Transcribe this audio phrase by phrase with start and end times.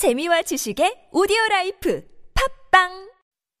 [0.00, 2.00] 재미와 지식의 오디오 life
[2.70, 2.88] 팟빵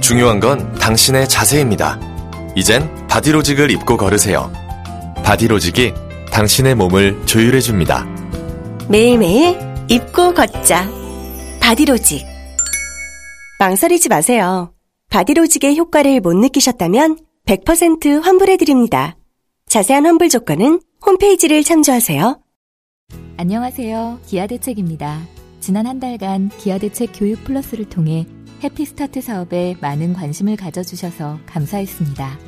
[0.00, 2.00] 중요한 건 당신의 자세입니다.
[2.56, 4.50] 이젠 바디로직을 입고 걸으세요.
[5.22, 5.94] 바디로직이
[6.32, 8.13] 당신의 몸을 조율해줍니다.
[8.90, 9.56] 매일매일
[9.88, 10.90] 입고 걷자.
[11.60, 12.26] 바디로직.
[13.58, 14.74] 망설이지 마세요.
[15.08, 19.16] 바디로직의 효과를 못 느끼셨다면 100% 환불해드립니다.
[19.68, 22.40] 자세한 환불 조건은 홈페이지를 참조하세요.
[23.38, 24.20] 안녕하세요.
[24.26, 25.22] 기아대책입니다.
[25.60, 28.26] 지난 한 달간 기아대책 교육 플러스를 통해
[28.62, 32.38] 해피스타트 사업에 많은 관심을 가져주셔서 감사했습니다.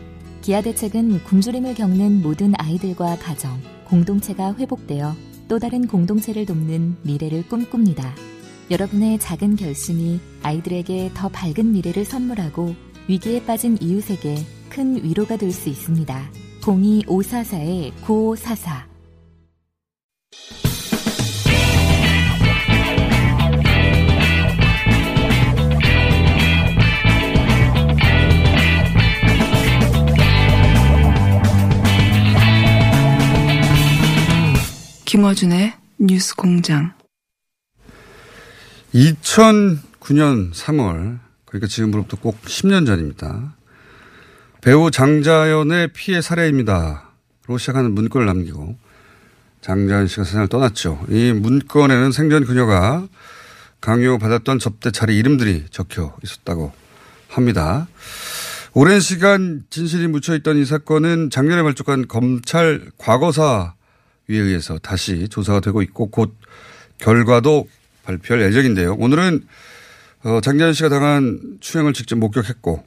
[0.42, 5.14] 기아대책은 굶주림을 겪는 모든 아이들과 가정, 공동체가 회복되어
[5.48, 8.14] 또 다른 공동체를 돕는 미래를 꿈꿉니다.
[8.70, 12.75] 여러분의 작은 결심이 아이들에게 더 밝은 미래를 선물하고
[13.08, 14.36] 위기에 빠진 이웃에게
[14.69, 16.30] 큰 위로가 될 수 있습니다.
[16.62, 18.86] 02544-9544
[35.17, 36.92] 김어준의 뉴스 공장.
[38.92, 43.56] 2009년 3월, 그러니까 지금으로부터 꼭 10년 전입니다.
[44.61, 47.08] 배우 장자연의 피해 사례입니다.
[47.47, 48.77] 로 시작하는 문건을 남기고
[49.62, 51.06] 장자연 씨가 세상을 떠났죠.
[51.08, 53.08] 이 문건에는 생전 그녀가
[53.80, 56.75] 강요받았던 접대 차례 이름들이 적혀 있었다고
[57.28, 57.89] 합니다.
[58.75, 63.75] 오랜 시간 진실이 묻혀있던 이 사건은 작년에 발족한 검찰 과거사
[64.28, 66.36] 에 의해서 다시 조사가 되고 있고 곧
[66.98, 67.69] 결과도
[68.02, 68.94] 발표할 예정인데요.
[68.94, 69.46] 오늘은
[70.24, 72.84] 어, 장자연 씨가 당한 추행을 직접 목격했고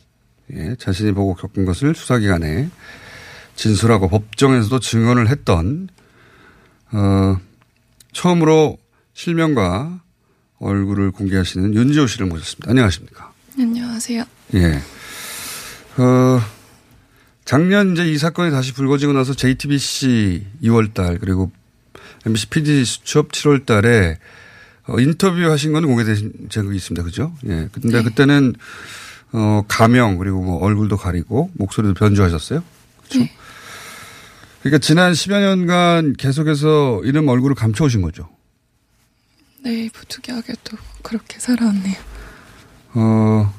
[0.53, 2.69] 예, 자신이 보고 겪은 것을 수사기관에
[3.55, 5.89] 진술하고 법정에서도 증언을 했던
[6.91, 7.37] 어,
[8.11, 8.77] 처음으로
[9.13, 10.01] 실명과
[10.59, 12.71] 얼굴을 공개하시는 윤지호 씨를 모셨습니다.
[12.71, 13.31] 안녕하십니까?
[13.57, 14.23] 안녕하세요.
[14.55, 14.81] 예.
[16.01, 16.41] 어,
[17.49, 21.49] 작년 이제 이 사건이 다시 불거지고 나서 JTBC 2월 달 그리고
[22.23, 24.19] MBC PD 수첩 7월 달에
[24.85, 27.03] 어, 인터뷰 하신 건 공개된 적이 있습니다.
[27.03, 27.33] 그죠?
[27.45, 27.67] 예.
[27.71, 28.03] 근데 네.
[28.03, 28.53] 그때는
[29.31, 32.63] 어, 가명 그리고 뭐 얼굴도 가리고 목소리도 변조하셨어요.
[32.99, 33.17] 그렇죠?
[33.17, 33.31] 네.
[34.61, 38.29] 그러니까 지난 10여 년간 계속해서 이름 얼굴을 감춰오신 거죠.
[39.63, 41.95] 네, 부득이하게도 그렇게 살아왔네요.
[42.93, 43.58] 어,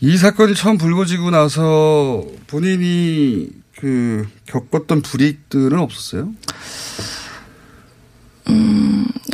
[0.00, 3.48] 이 사건이 처음 불거지고 나서 본인이
[3.78, 6.32] 그 겪었던 불이익들은 없었어요?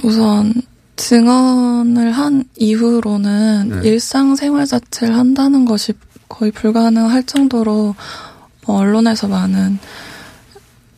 [0.03, 0.53] 우선
[0.97, 3.89] 증언을 한 이후로는 네.
[3.89, 5.95] 일상생활 자체를 한다는 것이
[6.29, 7.95] 거의 불가능할 정도로
[8.67, 9.79] 어, 언론에서 많은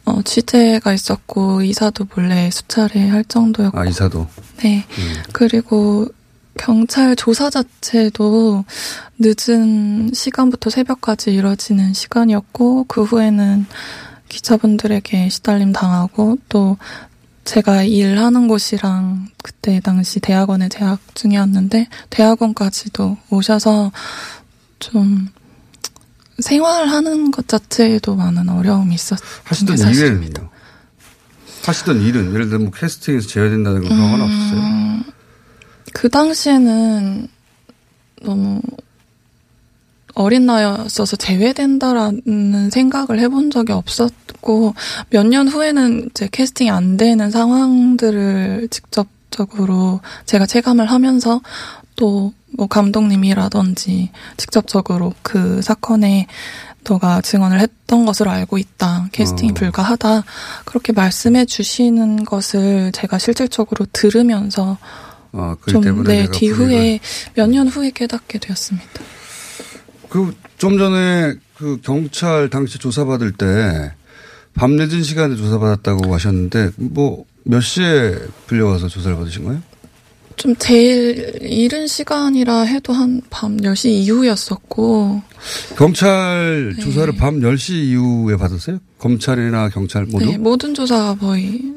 [0.05, 4.27] 어, 취재가 있었고 이사도 몰래 수차례 할 정도였고 아, 이사도.
[4.59, 4.85] 네.
[5.33, 6.09] 그리고
[6.59, 8.65] 경찰 조사 자체도
[9.19, 13.67] 늦은 시간부터 새벽까지 이뤄지는 시간이었고 그 후에는
[14.29, 16.77] 기자분들에게 시달림 당하고 또
[17.45, 23.93] 제가 일하는 곳이랑 그때 당시 대학원에 재학 중이었는데 대학원까지도 오셔서
[24.79, 25.29] 좀
[26.39, 29.95] 생활하는 것 자체에도 많은 어려움이 있었던 하시던 게 일은요?
[29.95, 30.51] 사실입니다.
[31.65, 35.14] 하시던 일은 예를 들면 뭐 캐스팅에서 제외된다는 그런 건 없었어요?
[35.95, 37.29] 음, 그 당시에는
[38.23, 38.61] 너무
[40.15, 44.75] 어린 나이였어서 제외된다라는 생각을 해본 적이 없었고
[45.11, 51.41] 몇 년 후에는 이제 캐스팅이 안 되는 상황들을 직접적으로 제가 체감을 하면서
[51.97, 56.27] 또 뭐 감독님이라든지 직접적으로 그 사건에
[56.89, 59.09] 너가 증언을 했던 것으로 알고 있다.
[59.13, 59.55] 캐스팅이 어.
[59.55, 60.23] 불가하다.
[60.65, 64.79] 그렇게 말씀해 주시는 것을 제가 실질적으로 들으면서
[65.35, 67.01] 아, 그 좀, 때문에 네, 뒤후에,
[67.35, 68.89] 몇 년 후에 깨닫게 되었습니다.
[70.09, 73.93] 그 좀 전에 그 경찰 당시 조사받을 때
[74.55, 78.15] 밤 늦은 시간에 조사받았다고 하셨는데 뭐 몇 시에
[78.47, 79.61] 불려와서 조사를 받으신 거예요?
[80.37, 85.21] 좀 제일 이른 시간이라 해도 한 밤 10시 이후였었고,
[85.77, 86.83] 경찰 네.
[86.83, 88.79] 조사를 밤 10시 이후에 받았어요?
[88.99, 90.25] 검찰이나 경찰 모두?
[90.25, 91.75] 네, 모든 조사가 거의,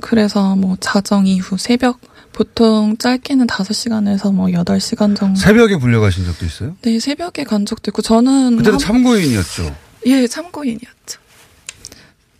[0.00, 2.00] 그래서 뭐 자정 이후 새벽,
[2.38, 5.34] 보통 짧게는 5시간에서 뭐 8시간 정도.
[5.34, 6.76] 새벽에 불려가신 적도 있어요?
[6.82, 8.58] 네, 새벽에 간 적도 있고, 저는.
[8.58, 9.76] 그때는 한- 참고인이었죠.
[10.06, 11.18] 예, 참고인이었죠.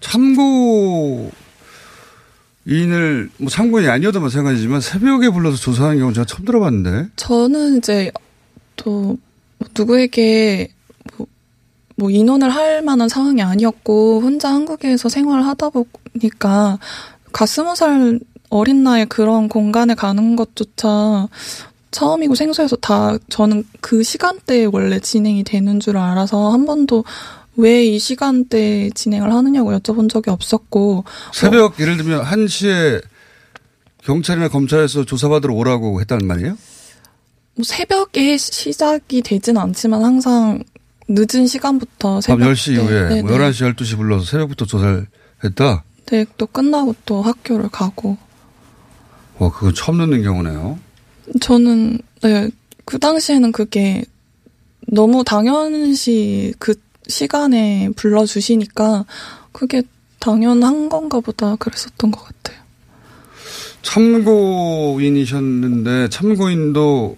[0.00, 1.32] 참고
[2.64, 7.08] 이인을 뭐 참고인이 아니어도 마찬가지지만 새벽에 불러서 조사하는 경우 는 제가 처음 들어봤는데.
[7.16, 8.12] 저는 이제
[8.76, 9.16] 또뭐
[9.76, 10.68] 누구에게
[11.16, 11.26] 뭐,
[11.96, 16.78] 뭐 인원을 할 만한 상황이 아니었고 혼자 한국에서 생활을 하다 보니까
[17.32, 21.28] 가스무 살 어린 나이에 그런 공간에 가는 것조차
[21.90, 27.04] 처음이고 생소해서 다 저는 그 시간대에 원래 진행이 되는 줄 알아서 한 번도
[27.56, 31.74] 왜 이 시간대에 진행을 하느냐고 여쭤본 적이 없었고 새벽 어.
[31.80, 33.02] 예를 들면 1시에
[34.04, 36.56] 경찰이나 검찰에서 조사받으러 오라고 했다는 말이에요?
[37.56, 40.62] 뭐 새벽에 시작이 되진 않지만 항상
[41.08, 45.06] 늦은 시간부터 새벽 밤 10시 이후에 뭐 11시, 12시 불러서 새벽부터 조사를
[45.42, 45.82] 했다?
[46.06, 48.16] 네, 또 끝나고 또 학교를 가고.
[49.38, 50.78] 와, 그건 처음 듣는 경우네요.
[51.40, 52.48] 저는, 네,
[52.84, 54.04] 그 당시에는 그게
[54.86, 56.74] 너무 당연시 그
[57.06, 59.06] 시간에 불러주시니까
[59.52, 59.82] 그게
[60.18, 62.58] 당연한 건가 보다 그랬었던 것 같아요.
[63.82, 67.16] 참고인이셨는데 참고인도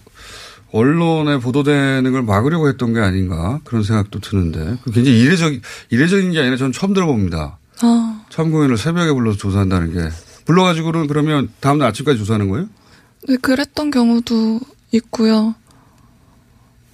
[0.72, 5.52] 언론에 보도되는 걸 막으려고 했던 게 아닌가 그런 생각도 드는데 굉장히 이례적
[5.90, 7.58] 이례적인 게 아니라 저는 처음 들어봅니다.
[7.82, 8.24] 아.
[8.30, 10.08] 참고인을 새벽에 불러서 조사한다는 게
[10.50, 12.68] 불러가지고는 그러면 다음날 아침까지 조사하는 거예요?
[13.28, 14.58] 네, 그랬던 경우도
[14.92, 15.54] 있고요.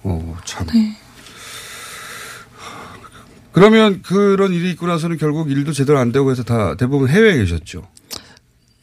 [0.03, 0.67] 어, 참.
[0.67, 0.95] 네.
[3.51, 7.87] 그러면 그런 일이 있고 나서는 결국 일도 제대로 안 되고 해서 다 대부분 해외에 계셨죠?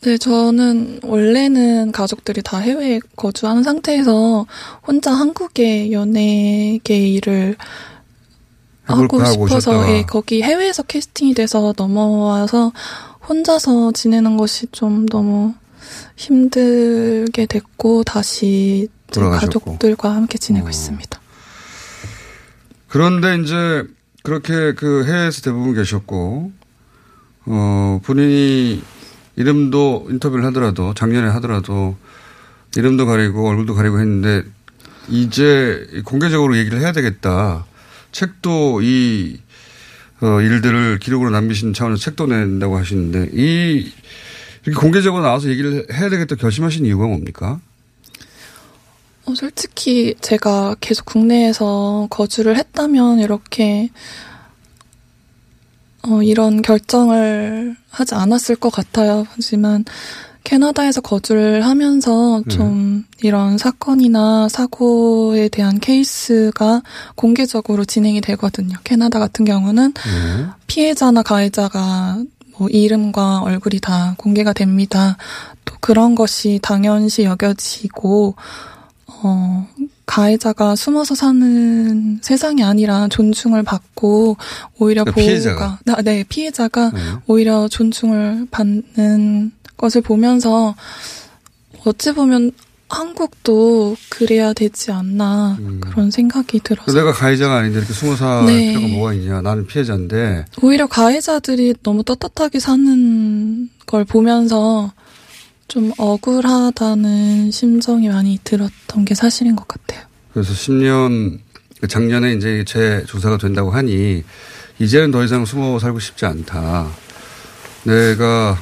[0.01, 4.45] 네, 저는 원래는 가족들이 다 해외에 거주한 상태에서
[4.85, 7.57] 혼자 한국의 연예계 일을
[8.83, 12.73] 하고 싶어서 예, 거기 해외에서 캐스팅이 돼서 넘어와서
[13.29, 15.55] 혼자서 지내는 것이 좀 너무
[16.17, 20.71] 힘들게 됐고 다시 가족들과 함께 지내고 어.
[20.71, 21.21] 있습니다.
[22.89, 23.85] 그런데 이제
[24.23, 26.53] 그렇게 그 해외에서 대부분 계셨고
[27.47, 28.83] 어 본인이
[29.37, 31.97] 이름도 인터뷰를 하더라도 작년에 하더라도
[32.77, 34.45] 이름도 가리고 얼굴도 가리고 했는데
[35.09, 37.67] 이제 공개적으로 얘기를 해야 되겠다.
[38.13, 39.41] 책도 이
[40.21, 43.93] 어, 일들을 기록으로 남기신 차원에서 책도 낸다고 하시는데 이
[44.65, 47.61] 이렇게 공개적으로 나와서 얘기를 해야 되겠다 결심하신 이유가 뭡니까?
[49.27, 53.91] 어, 솔직히 제가 계속 국내에서 거주를 했다면 이렇게
[56.07, 59.27] 어, 이런 결정을 하지 않았을 것 같아요.
[59.31, 59.85] 하지만
[60.45, 62.55] 캐나다에서 거주를 하면서 네.
[62.55, 63.27] 좀 네.
[63.27, 66.83] 이런 사건이나 사고에 대한 케이스가
[67.17, 68.77] 공개적으로 진행이 되거든요.
[68.85, 70.47] 캐나다 같은 경우는 네.
[70.67, 72.23] 피해자나 가해자가
[72.59, 75.17] 뭐 이름과 얼굴이 다 공개가 됩니다.
[75.65, 78.37] 또 그런 것이 당연시 여겨지고
[79.07, 79.67] 어
[80.07, 84.37] 가해자가 숨어서 사는 세상이 아니라 존중을 받고
[84.79, 86.03] 오히려 그러니까 보호가 피해자가.
[86.05, 87.01] 네 피해자가 네.
[87.27, 90.75] 오히려 존중을 받는 것을 보면서
[91.85, 92.53] 어찌 보면
[92.89, 95.81] 한국도 그래야 되지 않나 음.
[95.81, 98.69] 그런 생각이 들어서 내가 가해자가 아닌데 이렇게 숨어 살 네.
[98.69, 104.93] 필요가 뭐가 있냐 나는 피해자인데 오히려 가해자들이 너무 떳떳하게 사는 걸 보면서
[105.67, 110.07] 좀 억울하다는 심정이 많이 들었던 게 사실인 것 같아요.
[110.33, 111.39] 그래서 10년
[111.89, 114.23] 작년에 이제 재 조사가 된다고 하니
[114.79, 116.89] 이제는 더 이상 숨어 살고 싶지 않다.
[117.85, 118.59] 내가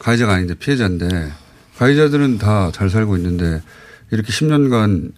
[0.00, 1.32] 가해자가 아닌데 피해자인데
[1.78, 3.62] 가해자들은 다 잘 살고 있는데
[4.10, 5.12] 이렇게 10년간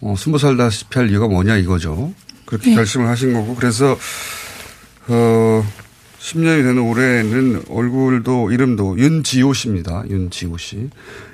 [0.00, 2.12] 어, 숨어 살다시피 할 이유가 뭐냐 이거죠.
[2.46, 2.76] 그렇게 네.
[2.76, 3.96] 결심을 하신 거고 그래서
[5.08, 5.64] 어
[6.20, 10.04] 10년이 되는 올해는 얼굴도 이름도 윤지호 씨입니다.
[10.08, 10.90] 윤지호 씨.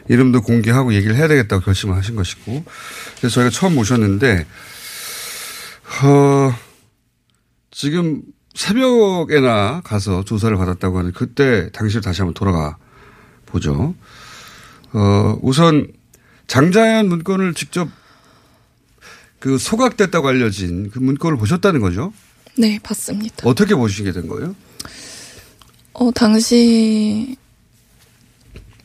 [0.08, 2.64] 이름도 공개하고 얘기를 해야 되겠다고 결심을 하신 것이고.
[3.18, 4.46] 그래서 저희가 처음 모셨는데,
[6.04, 6.54] 어,
[7.72, 8.22] 지금
[8.56, 12.78] 새벽에나 가서 조사를 받았다고 하는 그때 당시를 다시 한번 돌아가
[13.44, 13.94] 보죠.
[14.92, 15.92] 어, 우선
[16.46, 17.88] 장자연 문건을 직접
[19.38, 22.12] 그 소각됐다고 알려진 그 문건을 보셨다는 거죠?
[22.56, 23.46] 네, 봤습니다.
[23.46, 24.56] 어떻게 보시게 된 거예요?
[25.92, 27.36] 어, 당시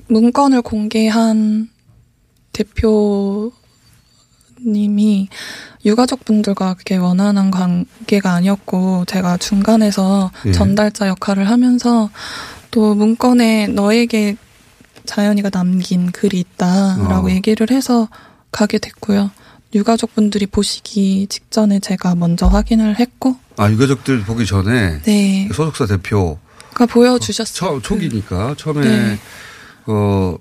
[0.08, 1.70] 문건을 공개한
[2.51, 3.54] 대표
[4.65, 5.30] 님이
[5.86, 10.51] 유가족분들과 그게 원하는 관계가 아니었고 제가 중간에서 예.
[10.51, 12.10] 전달자 역할을 하면서
[12.70, 14.38] 또 문건에 너에게
[15.06, 17.32] 자연이가 남긴 글이 있다라고 어.
[17.32, 18.08] 얘기를 해서
[18.51, 19.32] 가게 됐고요.
[19.74, 25.48] 유가족분들이 보시기 직전에 제가 먼저 확인을 했고 아 유가족들 보기 전에 네.
[25.53, 26.38] 소속사 대표
[26.74, 27.82] 가 보여주셨어요.
[27.82, 29.20] 초, 초기니까 처음에 네.
[29.88, 30.38] 어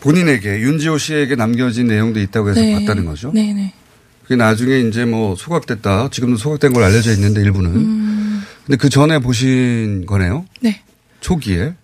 [0.00, 2.74] 본인에게 윤지호 씨에게 남겨진 내용도 있다고 해서 네.
[2.74, 3.32] 봤다는 거죠.
[3.32, 3.52] 네네.
[3.54, 3.74] 네.
[4.22, 6.10] 그게 나중에 이제 뭐 소각됐다.
[6.10, 7.70] 지금도 소각된 걸 알려져 있는데 일부는.
[7.74, 8.42] 음.
[8.66, 10.44] 근데 그 전에 보신 거네요.
[10.60, 10.82] 네.
[11.20, 11.74] 초기에.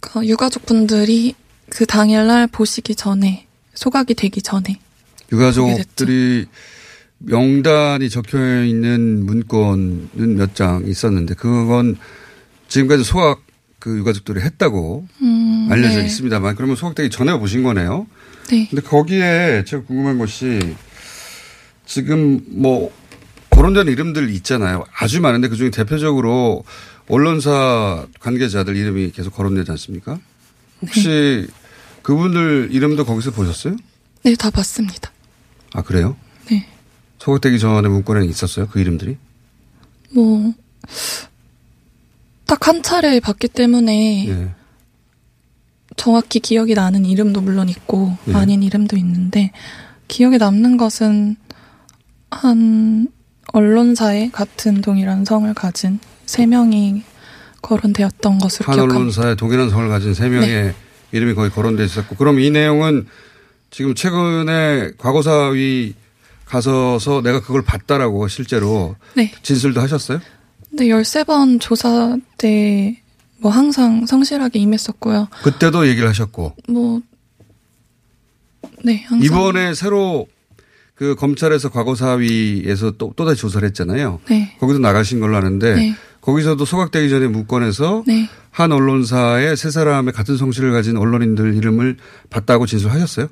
[0.00, 1.34] 그 유가족분들이
[1.70, 4.80] 그 당일날 보시기 전에 소각이 되기 전에
[5.32, 6.46] 유가족들이
[7.18, 11.96] 명단이 적혀 있는 문건은 몇 장 있었는데 그건
[12.68, 13.42] 지금까지 소각
[13.78, 16.06] 그 유가족들이 했다고 음, 알려져 네.
[16.06, 18.06] 있습니다만 그러면 소각되기 전에 보신 거네요.
[18.50, 18.66] 네.
[18.68, 20.76] 근데 거기에 제가 궁금한 것이
[21.86, 22.92] 지금 뭐
[23.50, 24.84] 거론된 이름들 있잖아요.
[24.94, 26.64] 아주 많은데 그중에 대표적으로
[27.08, 30.18] 언론사 관계자들 이름이 계속 거론되지 않습니까?
[30.82, 31.46] 혹시
[32.02, 33.76] 그분들 이름도 거기서 보셨어요?
[34.22, 35.12] 네, 다 봤습니다.
[35.72, 36.16] 아 그래요?
[36.50, 36.66] 네.
[37.18, 38.68] 소각되기 전에 문건에 있었어요?
[38.68, 39.16] 그 이름들이?
[40.10, 40.52] 뭐,
[42.48, 44.48] 딱 한 차례 봤기 때문에 예.
[45.96, 48.34] 정확히 기억이 나는 이름도 물론 있고, 예.
[48.34, 49.52] 아닌 이름도 있는데,
[50.08, 51.36] 기억에 남는 것은
[52.30, 53.08] 한
[53.52, 57.02] 언론사에 같은 동일한 성을 가진 세 명이
[57.62, 58.98] 거론되었던 것으로 한 기억합니다.
[58.98, 60.74] 언론사에 동일한 성을 가진 세 명의 네.
[61.12, 63.06] 이름이 거기 거론돼 있었고 그럼 이 내용은
[63.70, 65.94] 지금 최근에 과거사위
[66.46, 69.32] 가서서 내가 그걸 봤다라고 실제로 네.
[69.42, 70.20] 진술도 하셨어요?
[70.70, 73.02] 근데 13번 조사 때
[73.40, 75.28] 뭐 항상 성실하게 임했었고요.
[75.42, 77.00] 그때도 얘기를 하셨고 뭐,
[78.84, 79.24] 네, 항상.
[79.24, 80.26] 이번에 새로
[80.94, 84.20] 그 검찰에서 과거사위에서 또, 또다시 조사를 했잖아요.
[84.28, 84.56] 네.
[84.58, 85.94] 거기도 나가신 걸로 아는데 네.
[86.20, 88.28] 거기서도 소각되기 전에 문건에서 네.
[88.50, 91.96] 한 언론사의 세 사람의 같은 성실을 가진 언론인들 이름을
[92.30, 93.28] 봤다고 진술하셨어요?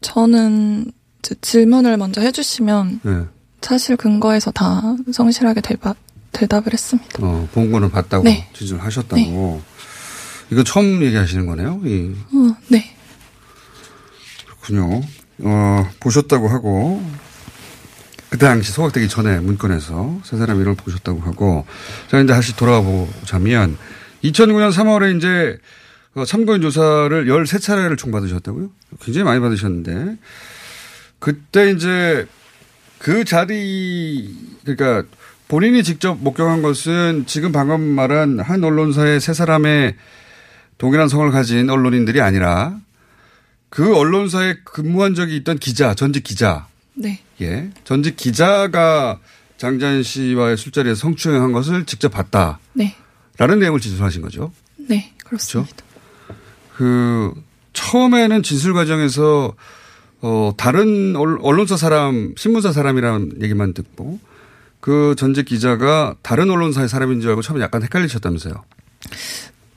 [0.00, 0.92] 저는
[1.40, 3.24] 질문을 먼저 해주시면 네.
[3.60, 5.94] 사실 근거에서 다 성실하게 대바,
[6.34, 7.18] 대답을 했습니다.
[7.22, 8.48] 어, 본 거는 봤다고 네.
[8.52, 9.62] 진술하셨다고.
[10.50, 11.80] 이거 처음 얘기하시는 거네요?
[11.84, 12.94] 이, 어, 네.
[14.46, 15.00] 그렇군요.
[15.38, 17.02] 어, 보셨다고 하고,
[18.28, 21.64] 그때 당시 소각되기 전에 문건에서 세 사람 이름을 보셨다고 하고,
[22.08, 23.78] 자, 이제 다시 돌아와 보자면,
[24.22, 25.58] 2009년 3월에 이제
[26.14, 28.70] 어, 참고인 조사를 13차례를 총 받으셨다고요?
[29.00, 30.16] 굉장히 많이 받으셨는데,
[31.18, 32.26] 그때 이제
[32.98, 35.04] 그 자리, 그러니까
[35.48, 39.94] 본인이 직접 목격한 것은 지금 방금 말한 한 언론사의 세 사람의
[40.78, 42.76] 동일한 성을 가진 언론인들이 아니라
[43.68, 47.20] 그 언론사에 근무한 적이 있던 기자, 전직 기자, 네.
[47.40, 49.18] 예, 전직 기자가
[49.58, 52.94] 장자연 씨와의 술자리에서 성추행한 것을 직접 봤다라는 네.
[53.38, 54.52] 내용을 진술하신 거죠.
[54.76, 55.12] 네.
[55.24, 55.76] 그렇습니다.
[56.76, 57.32] 그
[57.72, 59.54] 처음에는 진술 과정에서
[60.20, 64.18] 어 다른 언- 언론사 사람, 신문사 사람이라는 얘기만 듣고
[64.84, 68.52] 그 전직 기자가 다른 언론사의 사람인 줄 알고 처음에 약간 헷갈리셨다면서요.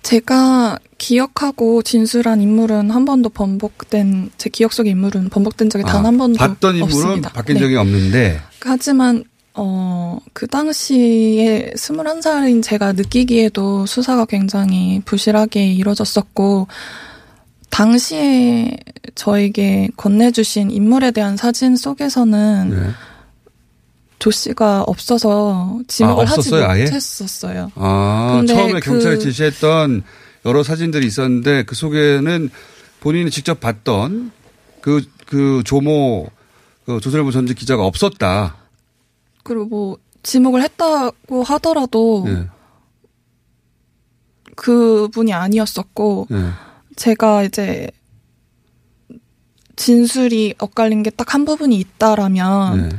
[0.04, 6.44] 제가 기억하고 진술한 인물은 한 번도 번복된, 제 기억 속의 인물은 번복된 적이 단한 번도
[6.44, 7.30] 아, 봤던 인물은 없습니다.
[7.30, 7.62] 바뀐 네.
[7.62, 9.24] 적이 없는데 하지만
[9.54, 16.68] 어, 그 당시에 21살인 제가 느끼기에도 수사가 굉장히 부실하게 이루어졌었고,
[17.70, 18.76] 당시에
[19.16, 22.90] 저에게 건네주신 인물에 대한 사진 속에서는 네.
[24.20, 26.50] 조 씨가 없어서 지목을 아, 하지?
[26.52, 27.72] 못했었어요.
[27.76, 30.04] 아, 처음에 그- 경찰에 제시했던
[30.46, 32.50] 여러 사진들이 있었는데 그 속에는
[33.00, 34.32] 본인이 직접 봤던
[34.82, 36.30] 그, 그 조모
[36.86, 38.56] 그 조선일보 전직 기자가 없었다.
[39.44, 42.48] 그리고 뭐, 지목을 했다고 하더라도 예.
[44.56, 46.50] 그분이 아니었었고, 예.
[46.96, 47.90] 제가 이제
[49.76, 52.98] 진술이 엇갈린 게 딱 한 부분이 있다라면 예.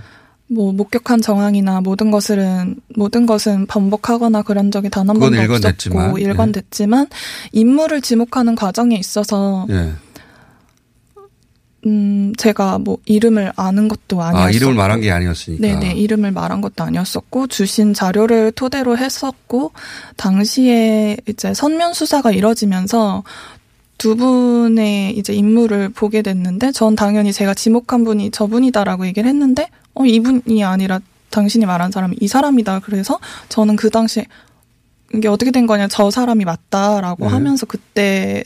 [0.50, 6.18] 뭐 목격한 정황이나 모든 것은 모든 것은 번복하거나 그런 적이 단 한 번도 일관됐지만, 없었고
[6.18, 7.06] 일관됐지만
[7.52, 9.92] 인물을 지목하는 과정에 있어서 예.
[11.86, 15.64] 음 제가 뭐 이름을 아는 것도 아니었고 아, 이름을 말한 게 아니었으니까.
[15.66, 19.72] 네네 이름을 말한 것도 아니었었고 주신 자료를 토대로 했었고
[20.16, 23.22] 당시에 이제 선면 수사가 이뤄지면서
[23.96, 30.04] 두 분의 이제 인물을 보게 됐는데 전 당연히 제가 지목한 분이 저분이다라고 얘기를 했는데 어
[30.06, 31.00] 이분이 아니라
[31.30, 34.26] 당신이 말한 사람이 이 사람이다 그래서 저는 그 당시에
[35.14, 37.30] 이게 어떻게 된 거냐 저 사람이 맞다라고 네.
[37.32, 38.42] 하면서 그때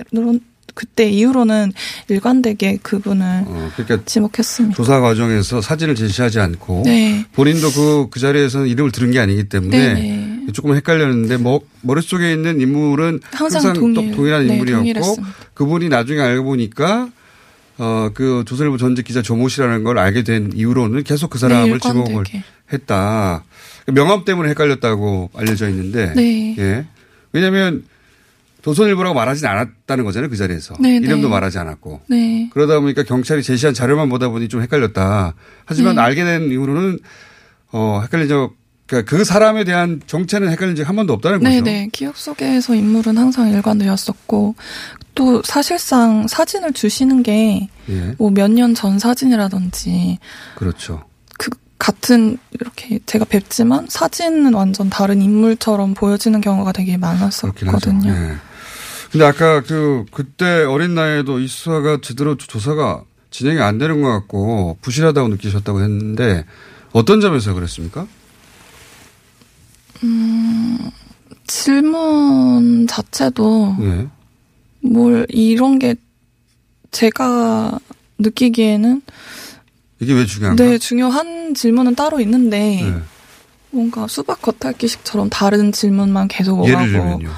[0.74, 1.72] 그때 이후로는
[2.08, 4.74] 일관되게 그분을 어, 그러니까 지목했습니다.
[4.74, 7.26] 조사 과정에서 사진을 제시하지 않고 네.
[7.32, 10.46] 본인도 그, 그 자리에서는 이름을 들은 게 아니기 때문에 네네.
[10.54, 15.34] 조금 헷갈렸는데 뭐, 머릿속에 있는 인물은 항상 항상 동일- 똑- 동일한 네, 인물이었고 동일했습니다.
[15.52, 17.10] 그분이 나중에 알고 보니까
[17.82, 21.78] 어, 그 조선일보 전직 기자 조모 씨라는 걸 알게 된 이후로는 계속 그 사람을 네,
[21.80, 22.24] 지목을.
[22.72, 23.42] 했다.
[23.88, 26.12] 명함 때문에 헷갈렸다고 알려져 있는데.
[26.14, 26.54] 네.
[26.58, 26.86] 예.
[27.32, 27.82] 왜냐면
[28.62, 30.30] 조선일보라고 말하진 않았다는 거잖아요.
[30.30, 30.76] 그 자리에서.
[30.78, 31.28] 네, 이름도 네.
[31.28, 32.02] 말하지 않았고.
[32.08, 32.48] 네.
[32.52, 35.34] 그러다 보니까 경찰이 제시한 자료만 보다 보니 좀 헷갈렸다.
[35.64, 36.02] 하지만 네.
[36.02, 37.00] 알게 된 이후로는
[37.72, 38.54] 어, 헷갈린 적
[38.86, 41.50] 그러니까 그 사람에 대한 정체는 헷갈린 적이 한 번도 없다는 거죠.
[41.50, 41.88] 네네.
[41.92, 44.54] 기억 속에서 인물은 항상 일관되었었고,
[45.14, 48.14] 또 사실상 사진을 주시는 게, 예.
[48.18, 50.18] 뭐몇 년 전 사진이라든지,
[50.56, 51.04] 그렇죠.
[51.38, 56.96] 그, 같은, 이렇게 제가 뵙지만 사진은 완전 다른 인물처럼 보여지는 경우가 되게.
[56.96, 58.10] 많았었거든요.
[58.10, 58.36] 예.
[59.10, 64.78] 근데 아까 그 그때 어린 나이에도 이 수사가 제대로 조사가 진행이 안 되는 것 같고
[64.80, 66.46] 부실하다고 느끼셨다고 했는데
[66.92, 68.06] 어떤 점에서 그랬습니까?
[71.46, 74.08] 질문 자체도 예.
[74.80, 75.94] 뭘 이런 게
[76.90, 77.78] 제가
[78.18, 79.02] 느끼기에는
[80.00, 80.62] 이게 왜 중요한가?
[80.64, 82.94] 네 중요한 질문은 따로 있는데 예.
[83.70, 87.30] 뭔가 수박 겉핥기식처럼 다른 질문만 계속 예를 오가고 들면요.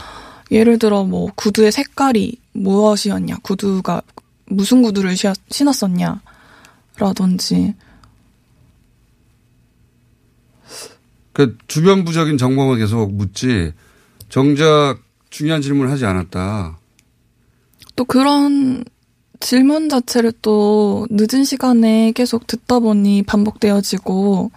[0.50, 4.02] 예를 들어 뭐 구두의 색깔이 무엇이었냐 구두가
[4.46, 6.20] 무슨 구두를 시- 신었었냐
[6.96, 7.74] 라든지
[11.34, 13.72] 그 주변부적인 정보만 계속 묻지
[14.28, 14.98] 정작
[15.28, 16.78] 중요한 질문을 하지 않았다.
[17.96, 18.84] 또 그런
[19.40, 24.50] 질문 자체를 또 늦은 시간에 계속 듣다 보니 반복되어지고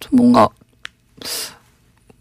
[0.00, 0.48] 좀 뭔가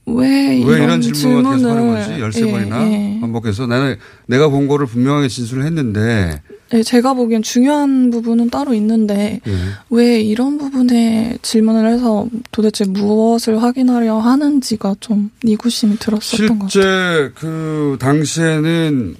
[0.05, 2.21] 왜왜 이런, 이런 질문을 계속 하는 거지?
[2.21, 3.17] 열세 예, 번이나 예.
[3.19, 3.97] 반복해서 나는
[4.27, 6.43] 내가 본 거를 분명하게 진술을 했는데
[6.73, 9.57] 예, 제가 보기엔 중요한 부분은 따로 있는데 예.
[9.89, 16.69] 왜 이런 부분에 질문을 해서 도대체 무엇을 확인하려 하는지가 좀 의구심이 들었었던 것 같아요.
[16.69, 19.15] 실제 그 당시에는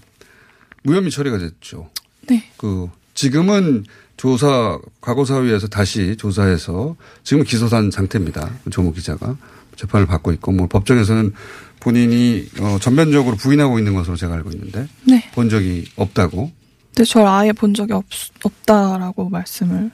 [0.84, 1.90] 무혐의 처리가 됐죠.
[2.28, 2.44] 네.
[2.58, 3.84] 그 지금은
[4.18, 8.52] 조사 과거사위에서 다시 조사해서 지금 기소된 상태입니다.
[8.70, 9.36] 조모 기자가
[9.76, 11.34] 재판을 받고 있고 뭐 법정에서는
[11.80, 15.30] 본인이 어, 전면적으로 부인하고 있는 것으로 제가 알고 있는데 네.
[15.34, 16.52] 본 적이 없다고
[16.94, 18.06] 근데 저를 아예 본 적이 없,
[18.44, 19.92] 없다라고 말씀을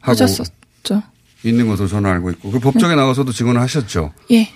[0.00, 1.02] 하셨었죠.
[1.42, 4.12] 있는 것으로 저는 알고 있고 그 법정에 나가서도 증언을 하셨죠.
[4.32, 4.52] 예.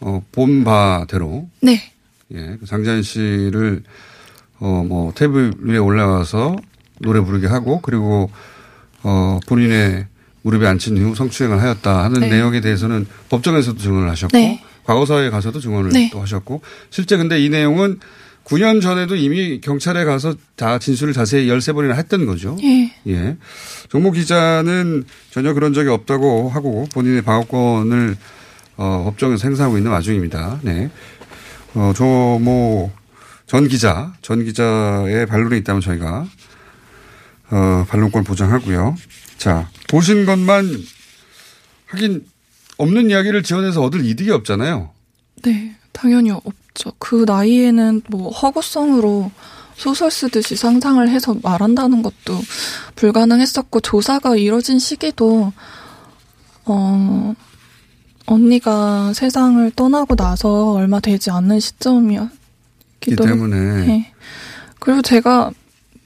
[0.00, 1.92] 어, 본 바대로 네.
[2.34, 3.82] 예, 그 장자연 씨를
[4.60, 6.56] 어 뭐 테이블 위에 올라가서
[7.00, 8.28] 노래 부르게 하고 그리고
[9.04, 10.06] 어 본인의
[10.42, 12.28] 무릎에 앉힌 이후 성추행을 하였다 하는 네.
[12.30, 14.60] 내용에 대해서는 법정에서도 증언을 하셨고 네.
[14.84, 16.10] 과거사에 가서도 증언을 네.
[16.12, 18.00] 또 하셨고 실제 근데 이 내용은
[18.48, 22.56] 9년 전에도 이미 경찰에 가서 다 진술을 자세히 13번이나 했던 거죠.
[22.62, 22.92] 예.
[23.06, 23.36] 예.
[23.90, 28.16] 정모 기자는 전혀 그런 적이 없다고 하고 본인의 방어권을
[28.78, 30.60] 어, 법정에서 행사하고 있는 와중입니다.
[30.62, 30.90] 네.
[31.74, 32.90] 어, 조모
[33.46, 36.26] 전 기자, 전 기자의 반론이 있다면 저희가
[37.50, 38.96] 어, 반론권 보장하고요.
[39.36, 40.70] 자, 보신 것만
[41.86, 42.24] 하긴
[42.78, 44.90] 없는 이야기를 지원해서 얻을 이득이 없잖아요.
[45.42, 45.74] 네.
[45.92, 46.42] 당연히 없
[46.78, 46.92] 죠.
[46.98, 49.30] 그 나이에는 뭐 허구성으로
[49.74, 52.40] 소설 쓰듯이 상상을 해서 말한다는 것도
[52.94, 55.52] 불가능했었고 조사가 이뤄진 시기도
[56.64, 57.34] 어
[58.26, 62.30] 언니가 세상을 떠나고 나서 얼마 되지 않는 시점이었기
[63.08, 64.12] 이 때문에 네.
[64.78, 65.50] 그리고 제가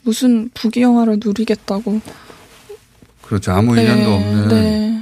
[0.05, 2.01] 무슨 부귀 영화를 누리겠다고
[3.23, 3.53] 그렇죠.
[3.53, 5.02] 아무 인연도 없는 네.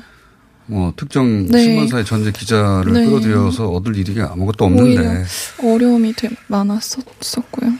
[0.70, 1.64] 뭐 특정 네.
[1.64, 3.06] 신문사의 전직 기자를 네.
[3.06, 5.24] 끌어들여서 얻을 이득이 아무것도 없는데
[5.62, 7.72] 어려움이 되게 많았었고요.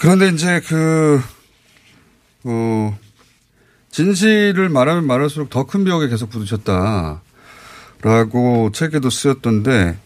[0.00, 1.20] 그런데 이제 그,
[2.44, 2.98] 어,
[3.90, 7.22] 진실을 말하면 말할수록 더큰 벽에 계속 부딪혔다.
[8.02, 9.98] 라고 책에도 쓰였던데,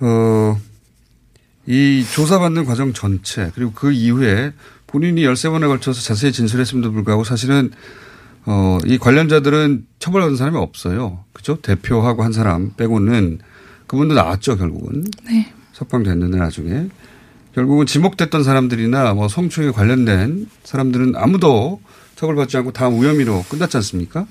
[0.00, 0.60] 어,
[1.66, 4.52] 이 조사받는 과정 전체, 그리고 그 이후에
[4.88, 7.70] 본인이 13번에 걸쳐서 자세히 진술했음에도 불구하고 사실은,
[8.46, 11.24] 어, 이 관련자들은 처벌받은 사람이 없어요.
[11.32, 11.60] 그죠?
[11.60, 13.40] 대표하고 한 사람 빼고는
[13.86, 15.04] 그분도 나왔죠, 결국은.
[15.24, 15.52] 네.
[15.72, 16.88] 석방됐는데 나중에
[17.54, 21.80] 결국은 지목됐던 사람들이나 뭐 성추행에 관련된 사람들은 아무도
[22.16, 24.26] 처벌받지 않고 다 무혐의로 끝났지 않습니까?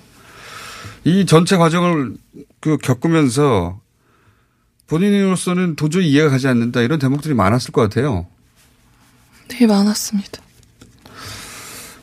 [1.04, 2.16] 이 전체 과정을
[2.60, 3.80] 그 겪으면서
[4.88, 8.28] 본인으로서는 도저히 이해가 가지 않는다 이런 대목들이 많았을 것 같아요.
[9.48, 10.42] 되게 많았습니다.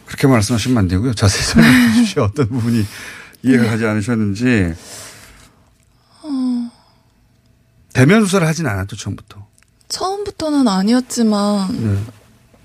[0.07, 1.15] 그렇게 말씀하시면 안 되고요.
[1.15, 2.23] 자세히 설명해 주시죠.
[2.31, 2.85] 어떤 부분이
[3.43, 4.75] 이해가 가지 않으셨는지.
[7.93, 9.47] 대면 수사를 하진 않았죠, 처음부터.
[9.89, 12.03] 처음부터는 아니었지만 네.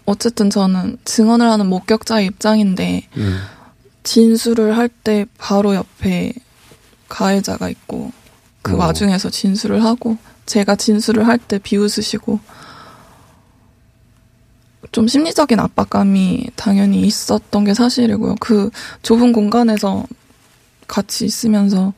[0.06, 3.36] 어쨌든 저는 증언을 하는 목격자의 입장인데 네.
[4.04, 6.34] 진술을 할 때 바로 옆에
[7.08, 8.12] 가해자가 있고
[8.62, 8.78] 그 어.
[8.78, 12.40] 와중에서 진술을 하고 제가 진술을 할 때 비웃으시고
[14.92, 18.36] 좀 심리적인 압박감이 당연히 있었던 게 사실이고요.
[18.40, 18.70] 그
[19.02, 20.04] 좁은 공간에서
[20.88, 21.94] 같이 있으면서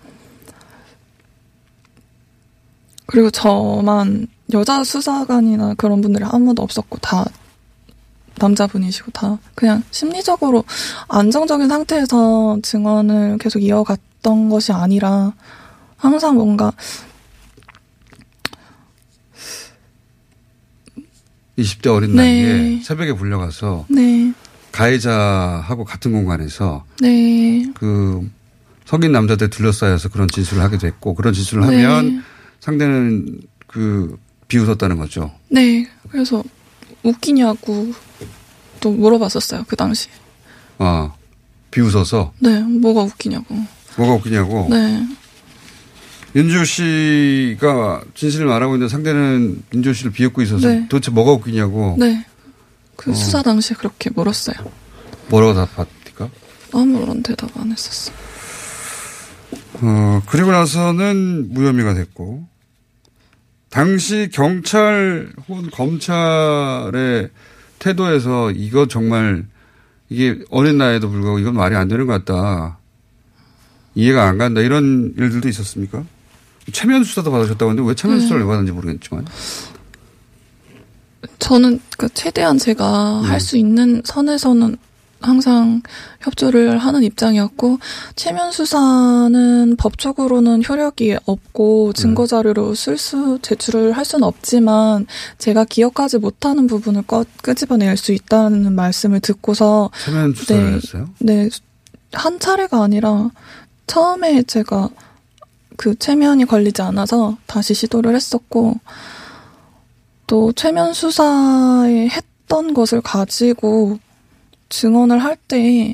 [3.06, 7.26] 그리고 저만 여자 수사관이나 그런 분들이 아무도 없었고 다
[8.40, 10.64] 남자분이시고 다 그냥 심리적으로
[11.08, 15.34] 안정적인 상태에서 증언을 계속 이어갔 있었던 것이 아니라
[15.98, 16.72] 항상 뭔가
[21.58, 22.24] 20대 어린 네.
[22.24, 24.34] 나이에 새벽에 불려가서 네,
[24.72, 28.30] 가해자하고 같은 공간에서 네, 그
[28.86, 31.84] 성인 남자들 둘러싸여서 그런 진술을 하게 됐고 그런 진술을 네.
[31.84, 32.24] 하면
[32.60, 35.32] 상대는 그 비웃었다는 거죠.
[35.50, 35.88] 네.
[36.10, 36.44] 그래서
[37.04, 37.92] 웃기냐고
[38.80, 40.10] 또 물어봤었어요 그 당시.
[40.78, 41.14] 아
[41.72, 43.56] 비웃어서 네, 뭐가 웃기냐고.
[43.98, 44.68] 뭐가 웃기냐고.
[44.70, 45.08] 네,
[46.36, 50.88] 윤지호 씨가 진실을 말하고 있는데 상대는 윤지호 씨를 비웃고 있어서 네.
[50.90, 52.26] 도대체 뭐가 웃기냐고 네.
[52.96, 53.14] 그 어.
[53.14, 54.56] 수사 당시에 그렇게 물었어요.
[55.30, 56.30] 뭐라고 답합니까?
[56.74, 58.12] 아무런 대답 안 했었어.
[59.82, 62.48] 어, 그리고 나서는 무혐의가 됐고,
[63.70, 67.30] 당시 경찰 혹은 검찰의
[67.80, 69.46] 태도에서 이거 정말
[70.10, 72.78] 이게 어린 나이에도 불구하고 이건 말이 안 되는 것 같다.
[73.96, 74.62] 이해가 안 간다.
[74.62, 76.06] 이런 일들도 있었습니까?
[76.72, 78.22] 최면 수사도 받으셨다고 하는데 왜 최면 네.
[78.22, 79.26] 수사를 왜 받았는지 모르겠지만.
[81.40, 83.28] 저는 그 최대한 제가 네.
[83.28, 84.78] 할수 있는 선에서는
[85.24, 85.82] 항상
[86.20, 87.80] 협조를 하는 입장이었고
[88.16, 96.18] 최면 수사는 법적으로는 효력이 없고 증거 자료로 쓸 수 제출을 할 수는 없지만 제가 기억하지
[96.18, 100.76] 못하는 부분을 꺼, 끄집어낼 수 있다는 말씀을 듣고서 최면 수사를 네.
[100.76, 101.10] 했어요?
[101.20, 101.50] 네,
[102.12, 103.32] 한 차례가 아니라
[103.88, 104.90] 처음에 제가
[105.84, 108.80] 그 최면이 걸리지 않아서 다시 시도를 했었고
[110.28, 114.00] 또 최면 수사에 했던 것을 가지고
[114.70, 115.94] 증언을 할 때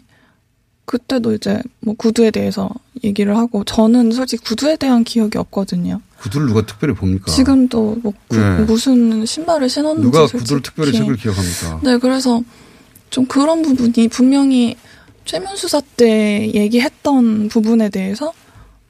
[0.85, 2.69] 그때도 이제 뭐 구두에 대해서
[3.03, 6.01] 얘기를 하고 저는 솔직히 구두에 대한 기억이 없거든요.
[6.19, 7.31] 구두를 누가 특별히 봅니까?
[7.31, 8.59] 지금도 뭐 구- 네.
[8.65, 11.79] 무슨 신발을 신었는지 누가 솔직히 구두를 특별히 책을 기억합니까?
[11.83, 12.41] 네, 그래서
[13.09, 14.75] 좀 그런 부분이 분명히
[15.25, 18.33] 최면 수사 때 얘기했던 부분에 대해서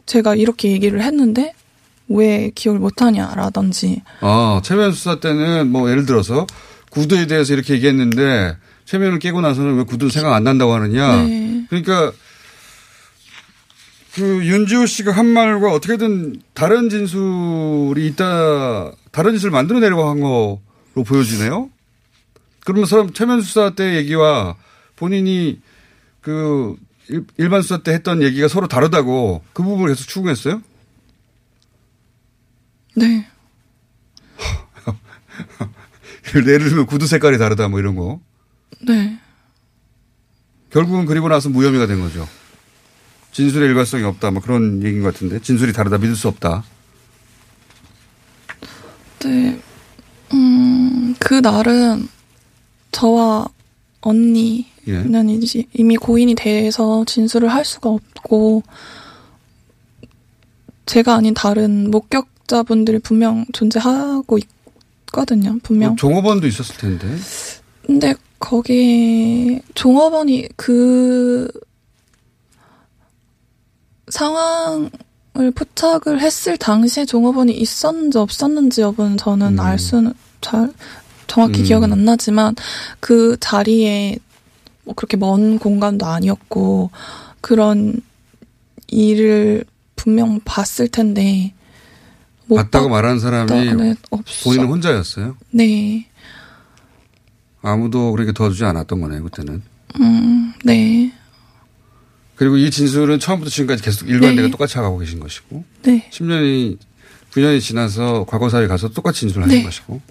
[0.09, 1.53] 제가 이렇게 얘기를 했는데
[2.07, 6.47] 왜 기억을 못하냐라든지 아, 최면 수사 때는 뭐 예를 들어서
[6.89, 11.23] 구두에 대해서 이렇게 얘기했는데 최면을 깨고 나서는 왜 구두는 생각 안 난다고 하느냐.
[11.23, 11.63] 네.
[11.69, 12.11] 그러니까
[14.15, 20.59] 그 윤지호 씨가 한 말과 어떻게든 다른 진술이 있다, 다른 짓을 만들어내려고 한 거로
[21.05, 21.69] 보여지네요.
[22.65, 24.55] 그러면 서로 최면 수사 때 얘기와
[24.95, 25.59] 본인이
[26.21, 26.75] 그
[27.09, 30.61] 일- 일반 수사 때 했던 얘기가 서로 다르다고 그 부분을 계속 추궁했어요?
[32.95, 33.27] 네.
[36.35, 38.19] 예를 들면 구두 색깔이 다르다 뭐 이런 거.
[38.81, 39.19] 네.
[40.69, 42.27] 결국은 그리고 나서 무혐의가 된 거죠.
[43.31, 46.63] 진술의 일관성이 없다 뭐 그런 얘기인 것 같은데 진술이 다르다 믿을 수 없다.
[49.23, 49.59] 네.
[50.33, 52.07] 음, 그 날은
[52.91, 53.47] 저와
[54.01, 54.78] 언니 예.
[54.91, 58.63] 는 이제 이미 고인이 돼서 진술을 할 수가 없고
[60.85, 64.39] 제가 아닌 다른 목격자분들이 분명 존재하고
[65.05, 65.57] 있거든요.
[65.61, 65.89] 분명.
[65.89, 67.07] 뭐 종업원도 있었을 텐데.
[67.85, 71.47] 근데 거기 종업원이 그
[74.09, 74.89] 상황을
[75.53, 79.59] 포착을 했을 당시에 종업원이 있었는지 없었는지 여부는 저는 음.
[79.59, 80.73] 알 수는 잘
[81.27, 81.63] 정확히 음.
[81.65, 82.55] 기억은 안 나지만
[82.99, 84.17] 그 자리에
[84.89, 86.89] 뭐 그렇게 먼 공간도 아니었고
[87.41, 88.01] 그런
[88.87, 89.63] 일을
[89.95, 91.53] 분명 봤을 텐데
[92.47, 94.49] 못 봤다고 말하는 사람이 없어.
[94.49, 95.37] 본인은 혼자였어요.
[95.51, 96.07] 네,
[97.61, 99.61] 아무도 그렇게 도와주지 않았던 거네요 그때는.
[99.99, 101.13] 음, 네,
[102.33, 104.49] 그리고 이 진술은 처음부터 지금까지 계속 일관되게 네.
[104.49, 106.79] 똑같이 하고 계신 것이고 네, 10년이
[107.31, 109.63] 9년이 지나서 과거사에 가서 똑같이 진술하신 네.
[109.63, 110.01] 것이고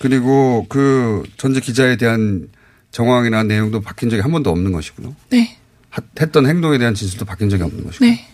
[0.00, 2.48] 그리고 그 전직 기자에 대한
[2.92, 5.16] 정황이나 내용도 바뀐 적이 한 번도 없는 것이고요.
[5.30, 5.58] 네,
[5.90, 8.04] 하- 했던 행동에 대한 진술도 바뀐 적이 없는 것이고.
[8.04, 8.26] 네.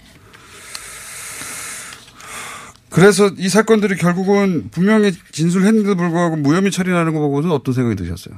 [2.90, 8.35] 그래서 이 사건들이 결국은 분명히 진술했는데도 불구하고 무혐의 처리하는 거 보고는 어떤 생각이 드셨어요?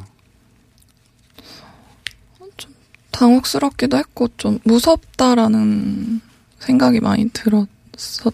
[3.12, 6.20] 당혹스럽기도 했고 좀 무섭다라는
[6.59, 8.33] 생각이 많이 들었었던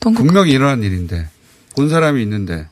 [0.00, 1.28] 것 분명히 일어난 일인데
[1.74, 2.68] 본 사람이 있는데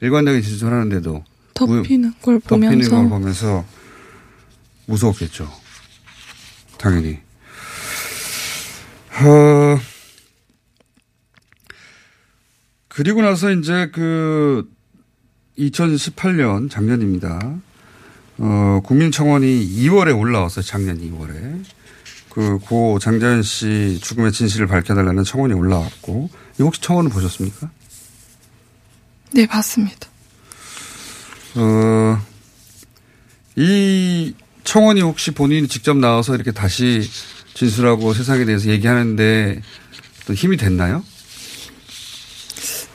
[0.00, 1.24] 일관되게 진술하는데도
[1.56, 3.64] 덮이는 걸 덮이는 보면서 걸 보면서
[4.86, 5.50] 무서웠겠죠.
[6.78, 7.18] 당연히.
[9.18, 9.80] 어,
[12.88, 14.70] 그리고 나서 이제 그
[15.58, 17.38] 2018년 작년입니다.
[18.38, 20.62] 어, 국민청원이 2월에 올라왔어요.
[20.62, 21.64] 작년 2월에.
[22.30, 27.70] 그, 고 장자연 씨 죽음의 진실을 밝혀달라는 청원이 올라왔고, 이거 혹시 청원을 보셨습니까?
[29.32, 30.08] 네 봤습니다.
[31.56, 32.18] 어,
[33.56, 37.08] 이 청원이 혹시 본인이 직접 나와서 이렇게 다시
[37.54, 39.62] 진술하고 세상에 대해서 얘기하는데
[40.26, 41.02] 또 힘이 됐나요?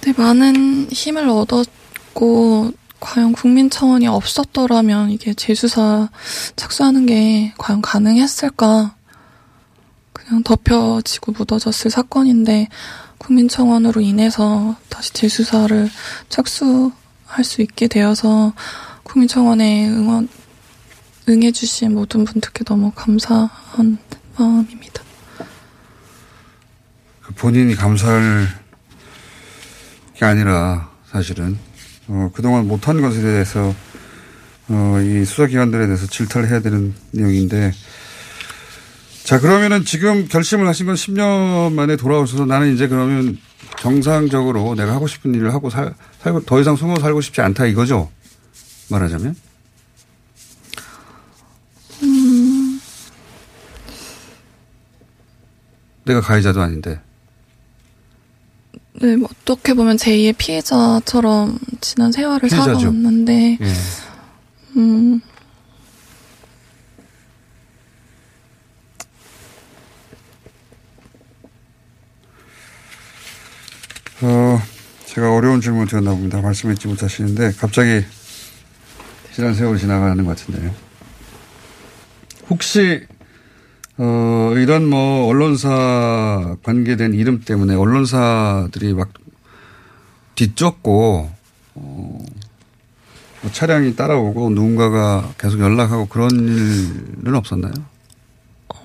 [0.01, 6.09] 네, 많은 힘을 얻었고, 과연 국민 청원이 없었더라면 이게 재수사
[6.55, 8.95] 착수하는 게 과연 가능했을까?
[10.13, 12.67] 그냥 덮여지고 묻어졌을 사건인데,
[13.17, 15.89] 국민청원으로 인해서 다시 재수사를
[16.29, 16.91] 착수
[17.31, 18.53] 할 수 있게 되어서
[19.03, 20.27] 국민청원에 응원,
[21.29, 23.97] 응해주신 모든 분들께 너무 감사한
[24.37, 25.01] 마음입니다.
[27.21, 28.47] 그 본인이 감사할
[30.15, 31.57] 게 아니라 사실은
[32.07, 33.73] 어, 그동안 못한 것에 대해서
[34.67, 37.71] 어, 이 수사기관들에 대해서 질타를 해야 되는 내용인데
[39.31, 43.37] 자 그러면은 지금 결심을 하신 건 10년 만에 돌아오셔서 나는 이제 그러면
[43.79, 48.11] 정상적으로 내가 하고 싶은 일을 하고 살, 살고 더 이상 숨어 살고 싶지 않다 이거죠
[48.89, 49.33] 말하자면
[52.03, 52.81] 음,
[56.03, 56.99] 내가 가해자도 아닌데
[59.01, 62.79] 네, 뭐 어떻게 보면 제2의 피해자처럼 지난 세월을 피해자죠.
[62.79, 63.73] 살아왔는데, 예.
[64.75, 65.21] 음,
[74.23, 74.61] 어,
[75.05, 76.41] 제가 어려운 질문 드렸나 봅니다.
[76.41, 78.05] 말씀했지 못하시는데 갑자기
[79.33, 80.73] 지난 세월이 지나가는 것 같은데요.
[82.49, 83.05] 혹시
[83.97, 89.09] 어, 이런 뭐 언론사 관계된 이름 때문에 언론사들이 막
[90.35, 91.31] 뒤쫓고
[91.75, 92.17] 어,
[93.41, 97.73] 뭐 차량이 따라오고 누군가가 계속 연락하고 그런 일은 없었나요?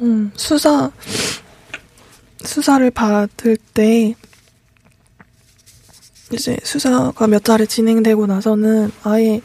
[0.01, 0.90] 음, 수사,
[2.42, 4.14] 수사를 받을 때,
[6.32, 9.40] 이제 수사가 몇 차례 진행되고 나서는 아예,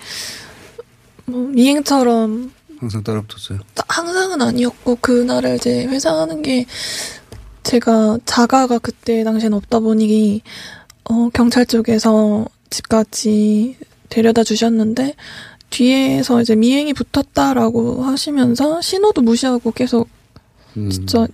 [1.25, 3.59] 뭐, 미행처럼 항상 따라붙었어요.
[3.87, 6.65] 항상은 아니었고 그날을 이제 회상하는 게
[7.61, 10.41] 제가 자가가 그때 당시엔 없다 보니
[11.03, 13.77] 어 경찰 쪽에서 집까지
[14.09, 15.15] 데려다 주셨는데
[15.69, 20.09] 뒤에서 이제 미행이 붙었다라고 하시면서 신호도 무시하고 계속
[20.75, 20.89] 음.
[20.89, 21.27] 진짜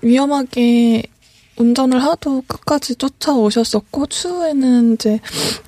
[0.00, 1.02] 위험하게
[1.58, 5.20] 운전을 하도 끝까지 쫓아오셨었고 추후에는 이제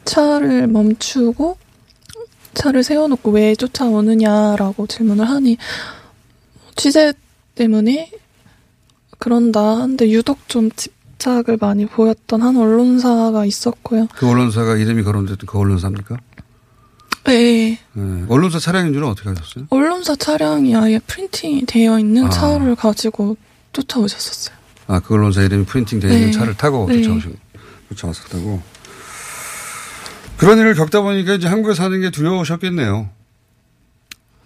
[0.05, 1.57] 차를 멈추고
[2.55, 5.57] 차를 세워놓고 왜 쫓아오느냐라고 질문을 하니
[6.77, 7.13] 취재
[7.55, 8.11] 때문에
[9.19, 14.09] 그런다 하는데 유독 좀 집착을 많이 보였던 한 언론사가 있었고요.
[14.15, 16.17] 그 언론사가 이름이 거론됐던 그 언론사입니까?
[17.25, 17.79] 네.
[17.93, 18.25] 네.
[18.29, 19.67] 언론사 차량인 줄은 어떻게 하셨어요?
[19.71, 22.31] 언론사 차량이 아예 프린팅이 되어 있는 아.
[22.31, 23.37] 차를 가지고
[23.73, 24.58] 쫓아오셨었어요.
[24.89, 26.33] 아, 그 언론사 이름이 프린팅 되어 있는 네.
[26.33, 27.03] 차를 타고 네.
[27.91, 28.61] 쫓아왔었다고.
[30.39, 33.11] 그런 일을 겪다 보니까 이제 한국에 사는 게 두려우셨겠네요.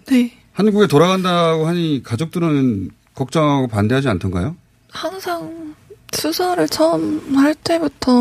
[0.07, 0.37] 네.
[0.51, 4.55] 한국에 돌아간다고 하니 가족들은 걱정하고 반대하지 않던가요?
[4.89, 5.75] 항상
[6.11, 8.11] 수사를 처음 할 때부터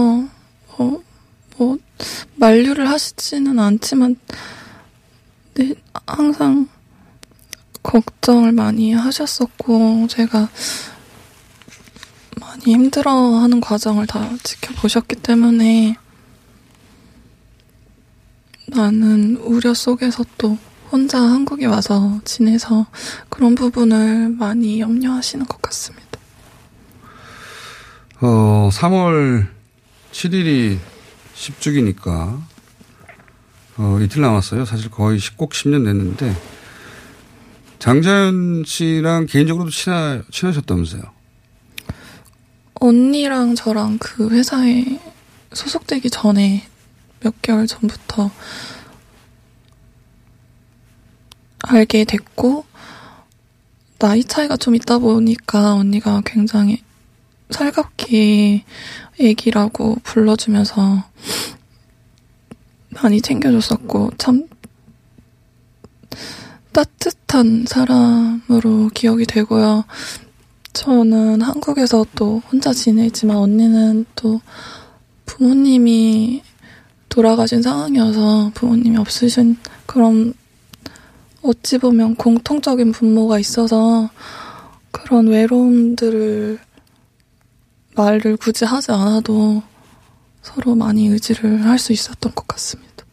[0.78, 1.02] 어,
[1.56, 1.78] 뭐
[2.36, 4.16] 만류를 하시지는 않지만
[5.54, 5.74] 네,
[6.06, 6.68] 항상
[7.82, 10.48] 걱정을 많이 하셨었고 제가
[12.62, 15.96] 많이 힘들어하는 과정을 다 지켜보셨기 때문에
[18.74, 20.56] 많은 우려 속에서 또
[20.90, 22.86] 혼자 한국에 와서 지내서
[23.28, 26.06] 그런 부분을 많이 염려하시는 것 같습니다.
[28.20, 29.48] 어, 3월
[30.12, 30.78] 7일이
[31.34, 32.40] 10주기니까,
[33.78, 34.64] 어, 이틀 남았어요.
[34.64, 36.36] 사실 거의 10, 꼭 10년 됐는데,
[37.80, 41.21] 장자연 씨랑 개인적으로도 친하, 친하셨다면서요?
[42.82, 44.84] 언니랑 저랑 그 회사에
[45.52, 46.66] 소속되기 전에
[47.20, 48.28] 몇 개월 전부터
[51.60, 52.64] 알게 됐고,
[54.00, 56.82] 나이 차이가 좀 있다 보니까 언니가 굉장히
[57.50, 58.64] 살갑게
[59.20, 61.04] 애기라고 불러주면서
[63.00, 64.48] 많이 챙겨줬었고, 참
[66.72, 69.84] 따뜻한 사람으로 기억이 되고요.
[70.72, 74.40] 저는 한국에서 또 혼자 지내지만 언니는 또
[75.26, 76.42] 부모님이
[77.08, 79.56] 돌아가신 상황이어서 부모님이 없으신
[79.86, 80.32] 그런
[81.42, 84.08] 어찌 보면 공통적인 분모가 있어서
[84.90, 86.58] 그런 외로움들을
[87.94, 89.62] 말을 굳이 하지 않아도
[90.40, 93.04] 서로 많이 의지를 할 수 있었던 것 같습니다.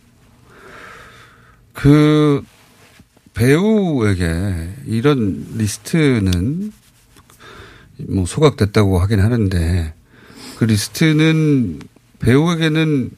[1.73, 2.43] 그
[3.33, 6.71] 배우에게 이런 리스트는
[8.07, 9.93] 뭐 소각됐다고 하긴 하는데
[10.57, 11.79] 그 리스트는
[12.19, 13.11] 배우에게는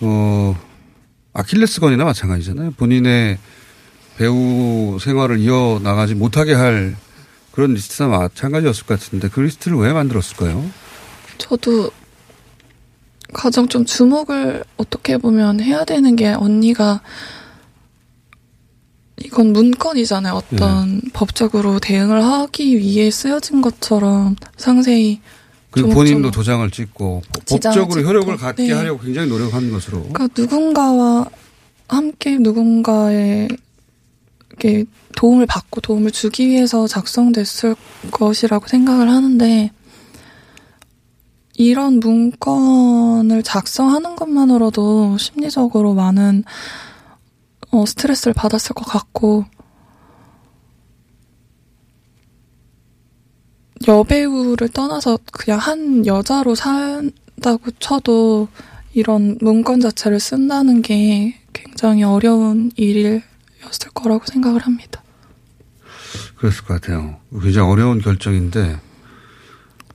[0.00, 0.56] 어
[1.32, 2.72] 아킬레스건이나 마찬가지잖아요.
[2.72, 3.38] 본인의
[4.16, 6.96] 배우 생활을 이어 나가지 못하게 할
[7.52, 10.64] 그런 리스트나 마찬가지였을 것 같은데 그 리스트를 왜 만들었을까요?
[11.38, 11.90] 저도
[13.32, 17.00] 가장 좀 주목을 어떻게 보면 해야 되는 게 언니가
[19.24, 20.34] 이건 문건이잖아요.
[20.34, 25.20] 어떤 법적으로 대응을 하기 위해 쓰여진 것처럼 상세히
[25.70, 28.72] 그리고 좀 본인도 좀 도장을 찍고 법적으로 찍고, 효력을 갖게 네.
[28.72, 30.02] 하려고 굉장히 노력하는 것으로.
[30.04, 31.26] 그러니까 누군가와
[31.86, 33.48] 함께 누군가에게
[35.16, 37.76] 도움을 받고 도움을 주기 위해서 작성됐을
[38.10, 39.70] 것이라고 생각을 하는데
[41.54, 46.44] 이런 문건을 작성하는 것만으로도 심리적으로 많은
[47.72, 49.44] 어, 스트레스를 받았을 것 같고
[53.86, 58.48] 여배우를 떠나서 그냥 한 여자로 산다고 쳐도
[58.92, 63.22] 이런 문건 자체를 쓴다는 게 굉장히 어려운 일이었을
[63.94, 65.02] 거라고 생각을 합니다.
[66.36, 67.18] 그랬을 것 같아요.
[67.40, 68.80] 굉장히 어려운 결정인데,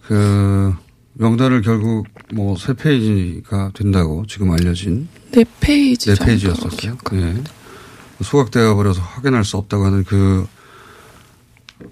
[0.07, 0.73] 그,
[1.13, 6.97] 명단을 결국 뭐 세 페이지가 된다고 지금 알려진 네 페이지 네 페이지였었어요.
[7.13, 7.35] 예.
[8.23, 10.47] 소각되어 버려서 확인할 수 없다고 하는 그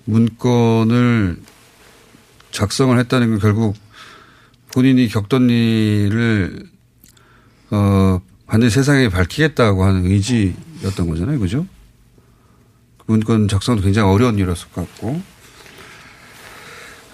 [0.06, 1.38] 문건을
[2.52, 3.76] 작성을 했다는 건 결국
[4.74, 6.66] 본인이 겪던 일을
[7.72, 11.66] 어 반드시 세상에 밝히겠다고 하는 의지였던 거잖아요, 그죠?
[13.00, 15.22] 그 문건 작성도 굉장히 어려운 일이었을 것 같고,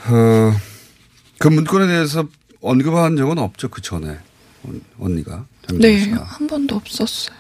[0.07, 0.53] 어,
[1.37, 2.27] 그 문건에 대해서
[2.61, 4.19] 언급한 적은 없죠, 그 전에
[4.67, 5.45] 언- 언니가.
[5.73, 6.11] 네.
[6.11, 7.37] 한 번도 없었어요.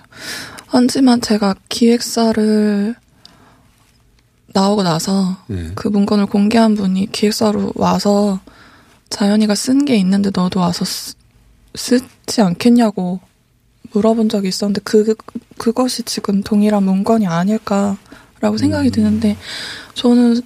[0.67, 2.95] 하지만 제가 기획사를
[4.53, 5.71] 나오고 나서 예.
[5.75, 8.39] 그 문건을 공개한 분이 기획사로 와서
[9.09, 11.15] 자연이가 쓴 게 있는데 너도 와서 쓰,
[11.75, 13.19] 쓰지 않겠냐고
[13.91, 15.15] 물어본 적이 있었는데 그
[15.57, 19.37] 그것이 지금 동일한 문건이 아닐까라고 생각이 드는데
[19.95, 20.41] 저는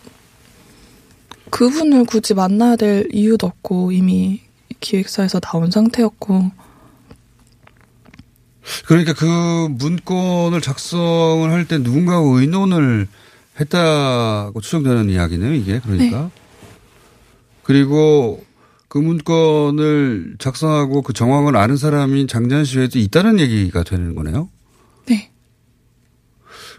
[1.49, 4.41] 그분을 굳이 만나야 될 이유도 없고 이미
[4.79, 6.51] 기획사에서 나온 상태였고
[8.85, 9.25] 그러니까 그
[9.69, 13.07] 문건을 작성을 할 때 누군가가 의논을
[13.59, 15.79] 했다고 추정되는 이야기네요, 이게.
[15.79, 16.29] 그러니까.
[17.63, 18.43] 그리고
[18.87, 24.49] 그 문건을 작성하고 그 정황을 아는 사람이 장재현 씨 외에도 있다는 얘기가 되는 거네요.
[25.07, 25.31] 네.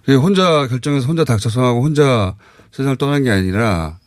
[0.04, 2.36] 그게 혼자 결정해서 혼자 다 작성하고 혼자
[2.72, 3.98] 세상을 떠난 게 아니라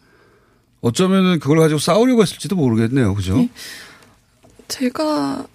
[0.82, 3.14] 어쩌면은 그걸 가지고 싸우려고 했을지도 모르겠네요.
[3.16, 3.38] 그죠?
[3.38, 3.50] 네.
[4.68, 5.48] 제가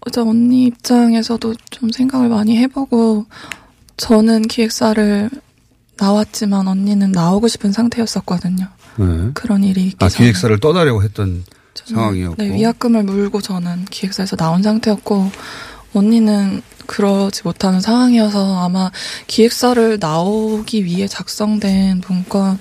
[0.00, 3.26] 어제 언니 입장에서도 좀 생각을 많이 해보고
[3.96, 5.30] 저는 기획사를
[5.98, 8.66] 나왔지만 언니는 나오고 싶은 상태였었거든요.
[8.96, 9.30] 네.
[9.34, 10.08] 그런 일이 있기 아.
[10.08, 12.42] 기획사를 떠나려고 했던 상황이었고.
[12.42, 15.30] 네, 위약금을 물고 저는 기획사에서 나온 상태였고
[15.92, 18.90] 언니는 그러지 못하는 상황이어서 아마
[19.26, 22.58] 기획사를 나오기 위해 작성된 문건 어.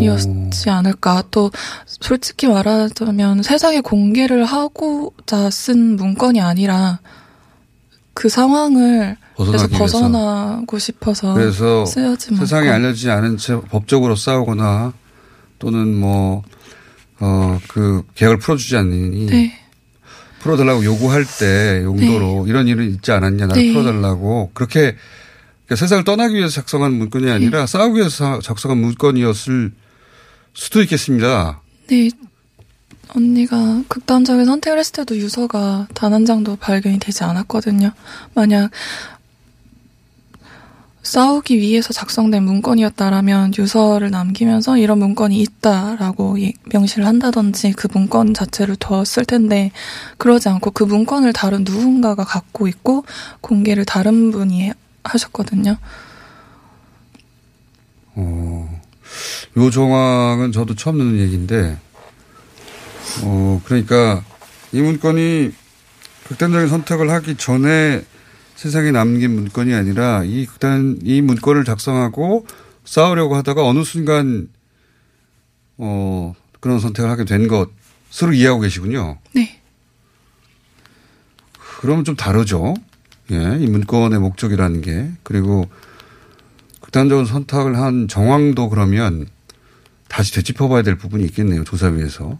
[0.00, 1.24] 이었지 않을까.
[1.30, 1.50] 또
[1.86, 7.00] 솔직히 말하자면 세상에 공개를 하고자 쓴 문건이 아니라
[8.14, 9.68] 그 상황을 그래서.
[9.68, 12.84] 벗어나고 싶어서 그래서 쓰여진 세상에 문건.
[12.84, 14.94] 알려지지 않은 채 법적으로 싸우거나
[15.58, 16.42] 또는 뭐,
[17.20, 19.52] 어, 그 계약을 풀어주지 않느니 네.
[20.40, 23.72] 풀어달라고 요구할 때 용도로 이런 일은 있지 않았냐 나를 네.
[23.72, 24.96] 풀어달라고 그렇게
[25.66, 27.66] 그러니까 세상을 떠나기 위해서 작성한 문건이 아니라 네.
[27.66, 29.72] 싸우기 위해서 작성한 문건이었을
[30.54, 31.60] 수도 있겠습니다.
[31.88, 32.08] 네.
[33.14, 37.92] 언니가 극단적인 선택을 했을 때도 유서가 단 한 장도 발견이 되지 않았거든요.
[38.34, 38.70] 만약
[41.02, 48.74] 싸우기 위해서 작성된 문건이었다라면 유서를 남기면서 이런 문건이 있다라고 이- 명시를 한다든지 그 문건 자체를
[48.76, 49.70] 뒀을 텐데
[50.18, 53.04] 그러지 않고 그 문건을 다른 누군가가 갖고 있고
[53.40, 54.74] 공개를 다른 분이 해-
[55.12, 55.76] 하셨거든요.
[58.14, 58.82] 어,
[59.56, 61.78] 요 정황은 저도 처음 듣는 얘기인데,
[63.22, 64.24] 어, 그러니까
[64.72, 65.52] 이 문건이
[66.28, 68.02] 극단적인 선택을 하기 전에
[68.56, 72.46] 세상에 남긴 문건이 아니라 이 극단, 이 문건을 작성하고
[72.84, 74.48] 싸우려고 하다가 어느 순간,
[75.76, 79.18] 어, 그런 선택을 하게 된 것으로 이해하고 계시군요.
[79.34, 79.60] 네.
[81.80, 82.74] 그러면 좀 다르죠.
[83.32, 85.10] 예, 이 문건의 목적이라는 게.
[85.22, 85.68] 그리고
[86.80, 89.26] 극단적인 선택을 한 정황도 그러면
[90.08, 91.64] 다시 되짚어봐야 될 부분이 있겠네요.
[91.64, 92.38] 조사위에서.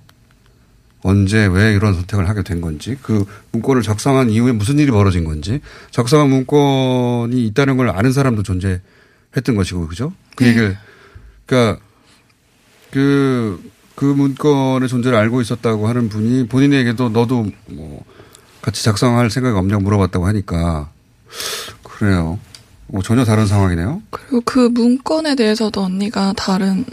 [1.03, 5.61] 언제 왜 이런 선택을 하게 된 건지 그 문건을 작성한 이후에 무슨 일이 벌어진 건지
[5.93, 10.13] 작성한 문건이 있다는 걸 아는 사람도 존재했던 것이고 그죠?
[10.35, 10.51] 그 네.
[10.51, 10.77] 얘기를
[11.45, 11.81] 그러니까
[12.91, 13.63] 그,
[13.95, 18.05] 그 문건의 존재를 알고 있었다고 하는 분이 본인에게도 너도 뭐
[18.67, 20.91] 같이 작성할 생각이 없냐고 물어봤다고 하니까
[21.85, 22.37] 그래요.
[22.89, 24.03] 뭐 전혀 다른 상황이네요.
[24.11, 26.85] 그리고 그 문건에 대해서도 언니가 다른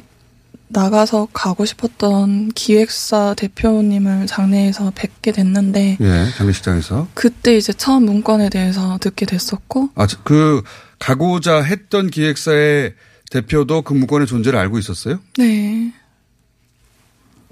[0.67, 7.07] 나가서 가고 싶었던 기획사 대표님을 장례에서 뵙게 됐는데 예, 장례식장에서.
[7.15, 10.61] 그때 이제 처음 문건에 대해서 듣게 됐었고 아, 저- 그
[10.99, 12.93] 가고자 했던 기획사의
[13.31, 15.19] 대표도 그 문건의 존재를 알고 있었어요?
[15.39, 15.91] 네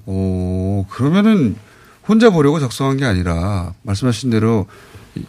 [0.06, 1.56] 오, 그러면은
[2.08, 4.68] 혼자 보려고 작성한 게 아니라 말씀하신 대로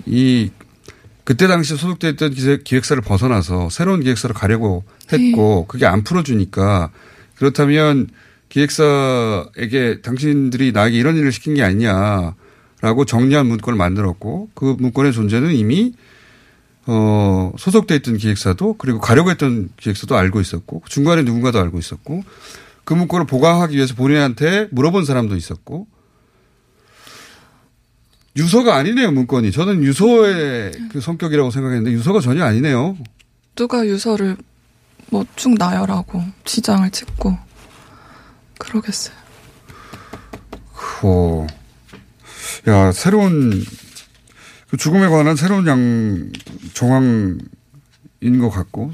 [0.06, 0.50] 이
[1.24, 6.90] 그때 당시 소속됐던 기획- 기획사를 벗어나서 새로운 기획사로 가려고 했고 그게 안 풀어주니까
[7.36, 8.08] 그렇다면
[8.48, 15.94] 기획사에게 당신들이 나에게 이런 일을 시킨 게 아니냐라고 정리한 문건을 만들었고 그 문건의 존재는 이미
[16.86, 22.24] 어, 소속돼 있던 기획사도 그리고 가려고 했던 기획사도 알고 있었고 중간에 누군가도 알고 있었고
[22.84, 25.86] 그 문건을 보강하기 위해서 본인한테 물어본 사람도 있었고
[28.36, 32.96] 유서가 아니네요 문건이 저는 유서의 그 성격이라고 생각했는데 유서가 전혀 아니네요
[33.54, 34.36] 누가 유서를
[35.10, 37.36] 뭐 쭉 나열하고 지장을 찍고
[38.58, 39.14] 그러겠어요.
[41.02, 41.46] 오.
[42.68, 43.62] 야 새로운
[44.70, 46.30] 그 죽음에 관한 새로운 양
[46.72, 47.40] 정황인
[48.40, 48.92] 것 같고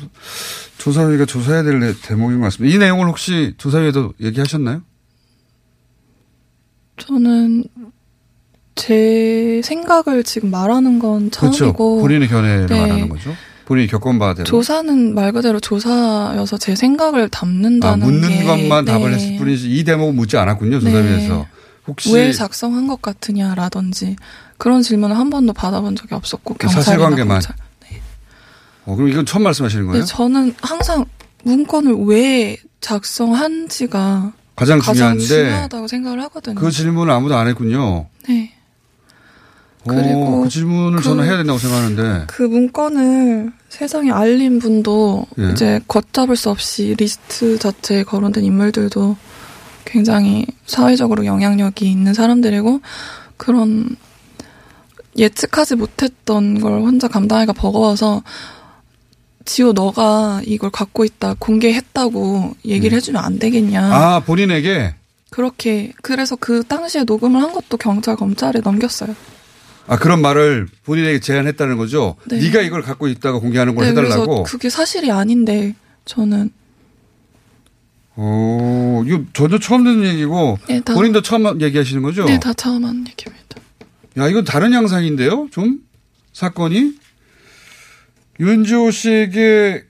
[0.79, 2.75] 조사위가 조사해야 될 내- 대목인 것 같습니다.
[2.75, 4.83] 이 내용을 혹시 조사위에도 얘기하셨나요?
[6.97, 7.65] 저는
[8.79, 11.59] 제 생각을 지금 말하는 건 그렇죠.
[11.59, 12.81] 처음이고 본인의 견해를 네.
[12.81, 13.35] 말하는 거죠.
[13.67, 14.45] 본인이 겪은 바대로.
[14.45, 19.17] 조사는 말 그대로 조사여서 제 생각을 아, 담는다는 묻는 게 것만 답을 네.
[19.17, 20.81] 했을 뿐이지 이 대목은 묻지 않았군요.
[20.81, 21.47] 조사위에서.
[21.87, 24.17] 혹시 왜 작성한 것 같으냐라든지
[24.57, 27.41] 그런 질문을 한 번도 받아본 적이 없었고 경찰이나 사실관계만.
[27.41, 27.57] 검찰.
[28.87, 30.01] 어, 그럼 이건 처음 말씀하시는 거예요?
[30.01, 31.05] 네, 저는 항상
[31.45, 36.55] 문건을 왜 작성한지가 가장 가장 중요한데 중요하다고 생각을 하거든요.
[36.55, 38.07] 그 질문을 아무도 안 했군요.
[38.29, 38.55] 네.
[39.95, 42.25] 오, 그리고 그 질문을 그- 저는 해야 된다고 생각하는데.
[42.27, 45.51] 그 문건을 세상에 알린 분도 예.
[45.53, 49.17] 이제 걷잡을 수 없이 리스트 자체에 거론된 인물들도
[49.85, 52.81] 굉장히 사회적으로 영향력이 있는 사람들이고
[53.37, 53.97] 그런
[55.17, 58.23] 예측하지 못했던 걸 혼자 감당하기가 버거워서
[59.45, 63.93] 지호 너가 이걸 갖고 있다 공개했다고 얘기를 해주면 안 되겠냐 음.
[63.93, 64.95] 아, 본인에게?
[65.31, 69.15] 그렇게 그래서 그 당시에 녹음을 한 것도 경찰 검찰에 넘겼어요.
[69.89, 72.17] 아, 그런 말을 본인에게 제안했다는 거죠?
[72.29, 72.39] 네.
[72.39, 72.51] 네.
[72.51, 74.27] 가 이걸 갖고 있다가 공개하는 걸 네, 해달라고?
[74.27, 75.75] 그래서 그게 사실이 아닌데
[76.05, 76.51] 저는
[78.17, 82.25] 오, 이거 전혀 처음 듣는 얘기고, 네, 다- 본인도 처음 얘기하시는 거죠?
[82.25, 83.61] 네, 다 처음 하는 얘기입니다.
[84.19, 85.49] 야, 이건 다른 양상인데요?
[85.53, 85.81] 좀?
[86.33, 86.95] 사건이?
[88.41, 89.85] 윤지호 씨에게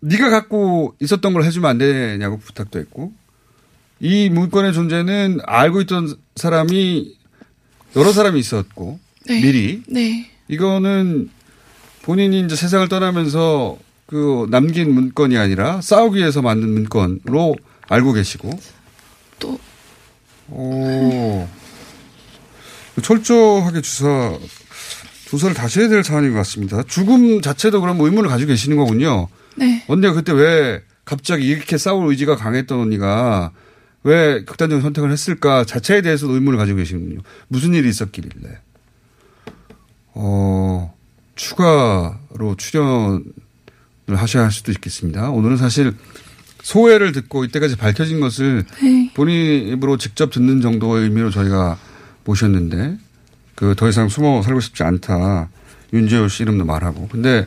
[0.00, 3.12] 네가 갖고 있었던 걸 해주면 안 되냐고 부탁도 했고,
[4.00, 7.14] 이 문건의 존재는 알고 있던 사람이
[7.96, 9.40] 여러 사람이 있었고, 네.
[9.40, 9.82] 미리.
[9.88, 10.30] 네.
[10.48, 11.30] 이거는
[12.02, 17.56] 본인이 이제 세상을 떠나면서 그 남긴 문건이 아니라 싸우기 위해서 만든 문건으로
[17.88, 18.50] 알고 계시고.
[19.38, 19.58] 또
[20.50, 21.48] 오.
[23.02, 24.38] 철저하게 조사,
[25.26, 26.82] 조사를 다시 해야 될 사안인 것 같습니다.
[26.82, 29.28] 죽음 자체도 그럼 의문을 가지고 계시는 거군요.
[29.56, 29.84] 네.
[29.88, 33.52] 언니가 그때 왜 갑자기 이렇게 싸울 의지가 강했던 언니가
[34.04, 37.20] 왜 극단적인 선택을 했을까 자체에 대해서 의문을 가지고 계시는군요.
[37.48, 38.28] 무슨 일이 있었길래.
[40.14, 40.94] 어,
[41.34, 43.22] 추가로 출연을
[44.08, 45.30] 하셔야 할 수도 있겠습니다.
[45.30, 45.94] 오늘은 사실
[46.62, 49.10] 소회를 듣고 이때까지 밝혀진 것을 네.
[49.14, 51.78] 본인 입으로 직접 듣는 정도의 의미로 저희가
[52.24, 52.98] 모셨는데
[53.54, 55.48] 그 더 이상 숨어 살고 싶지 않다.
[55.92, 57.08] 윤재호 씨 이름도 말하고.
[57.08, 57.46] 근데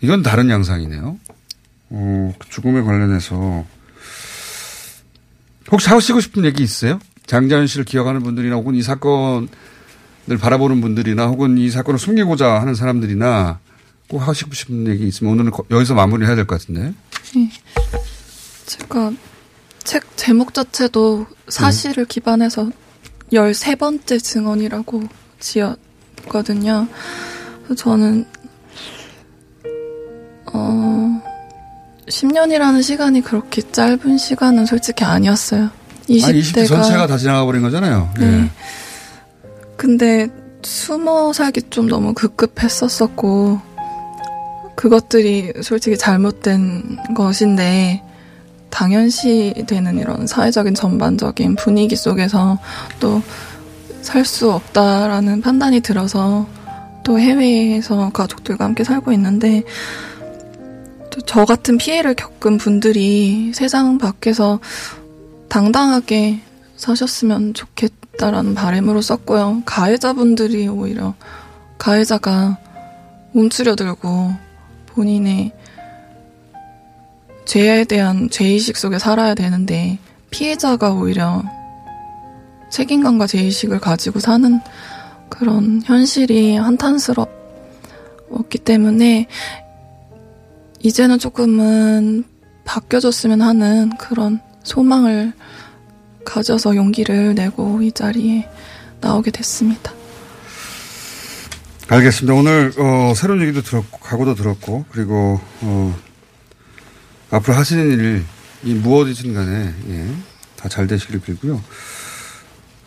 [0.00, 1.18] 이건 다른 양상이네요.
[1.90, 3.64] 어, 그 죽음에 관련해서
[5.72, 6.98] 혹시 하시고 싶은 얘기 있어요?
[7.26, 9.48] 장자연 씨를 기억하는 분들이나 혹은 이 사건을
[10.40, 13.58] 바라보는 분들이나 혹은 이 사건을 숨기고자 하는 사람들이나
[14.08, 16.94] 꼭 하시고 싶은 얘기 있으면 오늘은 거- 여기서 마무리해야 될 것 같은데.
[18.66, 19.12] 제가
[19.82, 22.70] 책 제목 자체도 사실을 기반해서
[23.32, 25.02] 13번째 증언이라고
[25.40, 26.86] 지었거든요.
[27.76, 28.24] 저는
[30.52, 31.22] 어
[32.08, 35.70] 10년이라는 시간이 그렇게 짧은 시간은 솔직히 아니었어요.
[36.08, 38.10] 20대가 아니, 20대 전체가 다 지나가 버린 거잖아요.
[38.20, 38.24] 예.
[38.24, 38.50] 네.
[39.76, 40.28] 근데
[40.62, 43.60] 숨어 살기 좀 너무 급급했었었고
[44.76, 48.02] 그것들이 솔직히 잘못된 것인데
[48.70, 52.58] 당연시 되는 이런 사회적인 전반적인 분위기 속에서
[53.00, 53.22] 또
[54.06, 56.46] 살 수 없다라는 판단이 들어서
[57.02, 60.15] 또 해외에서 가족들과 함께 살고 있는데 또
[61.24, 64.60] 저 같은 피해를 겪은 분들이 세상 밖에서
[65.48, 66.40] 당당하게
[66.76, 69.62] 사셨으면 좋겠다라는 바람으로 썼고요.
[69.64, 71.14] 가해자분들이 오히려
[71.78, 72.58] 가해자가
[73.32, 74.34] 움츠려들고
[74.88, 75.52] 본인의
[77.46, 79.98] 죄에 대한 죄의식 속에 살아야 되는데
[80.30, 81.42] 피해자가 오히려
[82.70, 84.60] 책임감과 죄의식을 가지고 사는
[85.28, 87.28] 그런 현실이 한탄스럽기
[88.64, 89.28] 때문에
[90.86, 92.22] 이제는 조금은
[92.64, 95.32] 바뀌어졌으면 하는 그런 소망을
[96.24, 98.48] 가져서 용기를 내고 이 자리에
[99.00, 99.92] 나오게 됐습니다.
[101.88, 102.34] 알겠습니다.
[102.34, 105.96] 오늘 어, 새로운 얘기도 들었고 각오도 들었고 그리고 어,
[107.32, 108.24] 앞으로 하시는
[108.62, 110.08] 일이 무엇이든 간에 예,
[110.54, 111.60] 다잘 되시길 빌고요.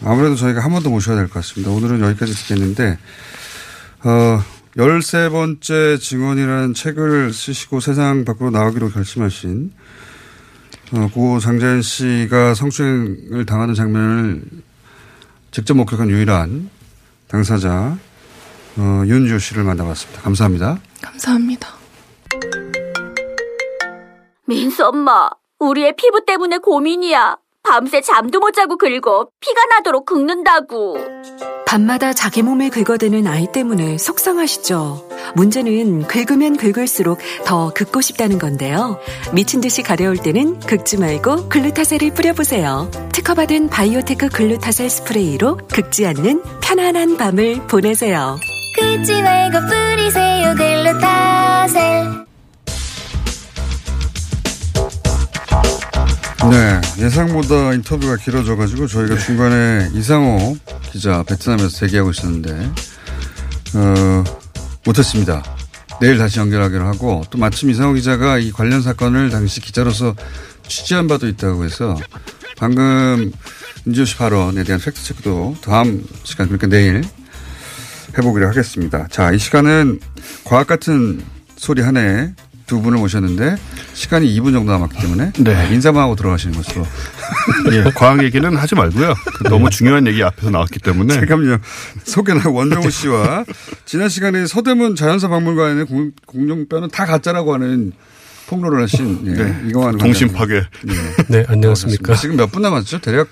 [0.05, 1.69] 아무래도 저희가 한 번 더 모셔야 될 것 같습니다.
[1.71, 2.97] 오늘은 여기까지 듣겠는데
[4.05, 4.41] 어,
[4.77, 9.71] 13번째 증언이라는 책을 쓰시고 세상 밖으로 나오기로 결심하신
[10.93, 14.43] 어, 고 장자연 씨가 성추행을 당하는 장면을
[15.51, 16.69] 직접 목격한 유일한
[17.27, 17.97] 당사자
[18.77, 20.21] 어, 윤주 씨를 만나봤습니다.
[20.21, 20.79] 감사합니다.
[21.01, 21.69] 감사합니다.
[24.45, 27.37] 민수 엄마, 우리의 피부 때문에 고민이야.
[27.61, 30.97] 밤새 잠도 못 자고 긁어 피가 나도록 긁는다고.
[31.69, 35.07] 밤마다 자기 몸을 긁어대는 아이 때문에 속상하시죠.
[35.35, 38.99] 문제는 긁으면 긁을수록 더 긁고 싶다는 건데요.
[39.33, 42.89] 미친 듯이 가려울 때는 긁지 말고 글루타셀을 뿌려보세요.
[43.13, 48.39] 특허받은 바이오테크 글루타셀 스프레이로 긁지 않는 편안한 밤을 보내세요.
[48.75, 52.28] 긁지 말고 뿌리세요 글루타셀
[56.47, 60.57] 네, 예상보다 인터뷰가 길어져가지고 저희가 중간에 이상호
[60.91, 62.71] 기자 베트남에서 대기하고 있었는데
[63.75, 64.23] 어,
[64.85, 65.43] 못했습니다.
[65.99, 70.15] 내일 다시 연결하기로 하고 또 마침 이상호 기자가 이 관련 사건을 당시 기자로서
[70.65, 71.97] 취재한 바도 있다고 해서
[72.57, 73.31] 방금
[73.85, 77.03] 윤지호 씨 발언에 대한 팩트 체크도 다음 시간 그러니까 내일
[78.17, 79.07] 해보기로 하겠습니다.
[79.09, 79.99] 자, 이 시간은
[80.45, 81.21] 과학 같은
[81.57, 82.33] 소리 하나에
[82.69, 83.55] 두 분을 모셨는데
[83.95, 85.69] 시간이 2분 정도 남았기 때문에 네.
[85.73, 86.85] 인사만 하고 들어가시는 것으로
[87.73, 89.15] 예, 과학 얘기는 하지 말고요.
[89.37, 91.15] 그 너무 중요한 얘기 앞에서 나왔기 때문에.
[91.15, 91.57] 잠깐만요.
[92.03, 93.43] 소개나 원정우 씨와
[93.85, 97.91] 지난 시간에 서대문 자연사 박물관의 공- 공룡뼈는 다 가짜라고 하는
[98.47, 99.61] 폭로를 하신 예, 네.
[99.69, 100.33] 이광환 동심 관장님.
[100.33, 100.55] 파괴.
[100.57, 101.23] 예.
[101.39, 102.15] 네, 안녕하십니까.
[102.15, 102.99] 지금 몇 분 남았죠?
[103.01, 103.29] 대략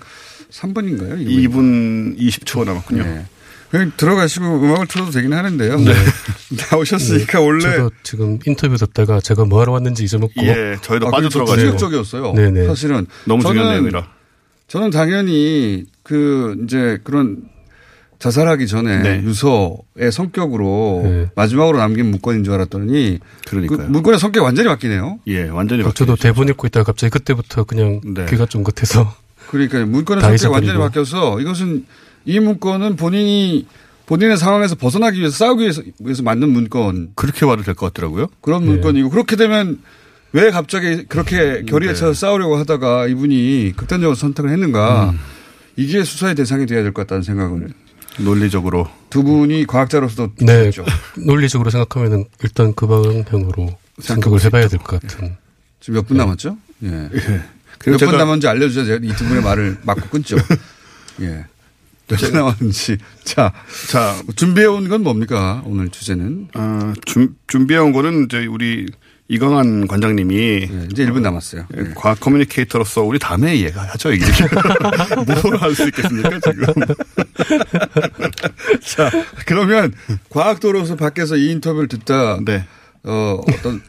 [0.51, 1.25] 3분인가요?
[1.27, 3.03] 2분 20초 남았군요.
[3.03, 3.25] 네.
[3.69, 5.77] 그냥 들어가시고 음악을 틀어도 되긴 하는데요.
[5.79, 5.91] 네.
[6.71, 10.33] 나오셨으니까 원래 저도 지금 인터뷰 듣다가 제가 뭐 하러 왔는지 잊어먹고.
[10.43, 11.61] 예, 저희도 아, 빠져 들어가지고.
[11.77, 12.33] 충격적이었어요.
[12.33, 12.65] 네네.
[12.67, 14.07] 사실은 너무 저는- 중요한 내용이라.
[14.67, 17.43] 저는 당연히 그 이제 그런
[18.19, 19.21] 자살하기 전에 네.
[19.23, 21.29] 유서의 성격으로 네.
[21.35, 23.89] 마지막으로 남긴 문건인 줄 알았더니 그 그러니까요.
[23.89, 25.19] 문건의 성격이 완전히 바뀌네요.
[25.27, 28.25] 예, 완전히 어, 저도 대본 읽고 있다가 갑자기 그때부터 그냥 네.
[28.29, 29.13] 귀가 쫑긋해서.
[29.51, 30.83] 그러니까 문건의 다 성격이 완전히 잊어버리고.
[30.85, 31.85] 바뀌어서 이것은
[32.27, 33.65] 이 문건은 본인이
[34.05, 38.27] 본인의 상황에서 벗어나기 위해서 싸우기 위해서, 위해서 만든 문건 그렇게 봐도 될 것 같더라고요.
[38.41, 38.67] 그런 네.
[38.71, 39.79] 문건이고 그렇게 되면
[40.33, 41.95] 왜 갑자기 그렇게 결의에 네.
[41.99, 45.19] 차서 싸우려고 하다가 이분이 극단적으로 선택을 했는가 음.
[45.77, 47.69] 이게 수사의 대상이 돼야 될 것 같다는 생각을
[48.19, 48.89] 논리적으로.
[49.09, 50.63] 두 분이 과학자로서도 네.
[50.71, 50.85] 드셨죠.
[51.25, 55.35] 논리적으로 생각하면은 일단 그 방향으로 생각을 해봐야 될 것 같은.
[55.79, 56.57] 지금 몇분 남았죠?
[56.83, 56.87] 예.
[56.89, 57.09] 몇
[57.79, 58.85] 그리고 분 제가- 남았는지 알려주세요.
[58.85, 60.35] 제가 이 두 분의 말을 막고 끊죠.
[61.21, 61.45] 예.
[62.09, 62.97] 몇분 남았는지.
[63.23, 63.53] 자,
[63.89, 65.61] 자, 준비해온 건 뭡니까?
[65.65, 66.49] 오늘 주제는.
[66.55, 68.85] 어, 준, 준비해온 거는 이제 우리
[69.29, 71.67] 이강한 관장님이 예, 이제 1분 남았어요.
[71.75, 71.91] 예, 예.
[71.95, 74.23] 과학 커뮤니케이터로서 우리 다음에 얘기하죠, 이게.
[75.43, 76.63] 뭘 할 수 있겠습니까, 지금.
[78.81, 79.11] 자,
[79.45, 79.93] 그러면
[80.29, 82.65] 과학도로서 밖에서 이 인터뷰를 듣다 네.
[83.03, 83.81] 어, 어떤,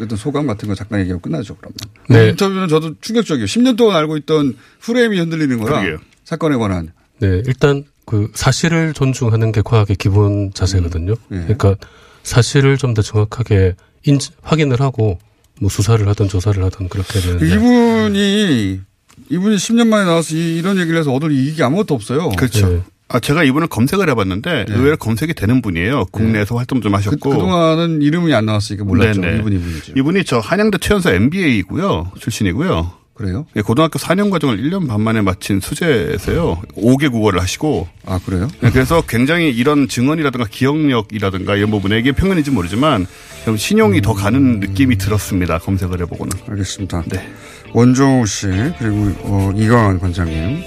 [0.00, 1.76] 어떤 소감 같은 거 잠깐 얘기하고 끝나죠, 그러면.
[2.08, 2.26] 네.
[2.26, 3.46] 이 인터뷰는 저도 충격적이에요.
[3.46, 5.80] 10년 동안 알고 있던 프레임이 흔들리는 거라.
[5.80, 5.98] 그러게요.
[6.24, 6.92] 사건에 관한.
[7.22, 11.14] 네, 일단 그 사실을 존중하는 게 과학의 기본 자세거든요.
[11.28, 11.40] 네.
[11.42, 11.76] 그러니까
[12.24, 15.18] 사실을 좀 더 정확하게 인, 확인을 하고
[15.60, 17.46] 뭐 수사를 하든 조사를 하든 그렇게 되는데.
[17.46, 18.80] 이분이,
[19.30, 22.30] 이분이 10년 만에 나와서 이, 런 얘기를 해서 얻을 이익이 아무것도 없어요.
[22.30, 22.68] 그렇죠.
[22.68, 22.82] 네.
[23.08, 24.74] 아, 제가 이분을 검색을 해봤는데 네.
[24.74, 26.06] 의외로 검색이 되는 분이에요.
[26.12, 27.30] 국내에서 활동 좀 그, 하셨고.
[27.30, 29.20] 그 동안은 이름이 안 나왔으니까 몰랐죠.
[29.20, 29.38] 네네.
[29.38, 29.92] 이분 이분이죠.
[29.96, 32.12] 이분이 저 한양대 최연소 MBA이고요.
[32.18, 33.01] 출신이고요.
[33.14, 33.46] 그래요?
[33.56, 36.62] 예, 고등학교 4년 과정을 1년 반 만에 마친 수재에서요.
[36.76, 37.86] 5개 국어를 하시고.
[38.06, 38.48] 아, 그래요?
[38.62, 43.06] 예, 그래서 굉장히 이런 증언이라든가 기억력이라든가 이런 부분에 이게 평균인지 모르지만
[43.44, 45.58] 좀 신용이 더 가는 느낌이 들었습니다.
[45.58, 46.32] 검색을 해보고는.
[46.48, 47.02] 알겠습니다.
[47.08, 47.28] 네.
[47.74, 48.46] 원종우 씨,
[48.78, 50.62] 그리고 어, 이강환 관장님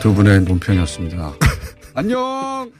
[0.00, 1.32] 두 분의 논평이었습니다.
[1.94, 2.70] 안녕!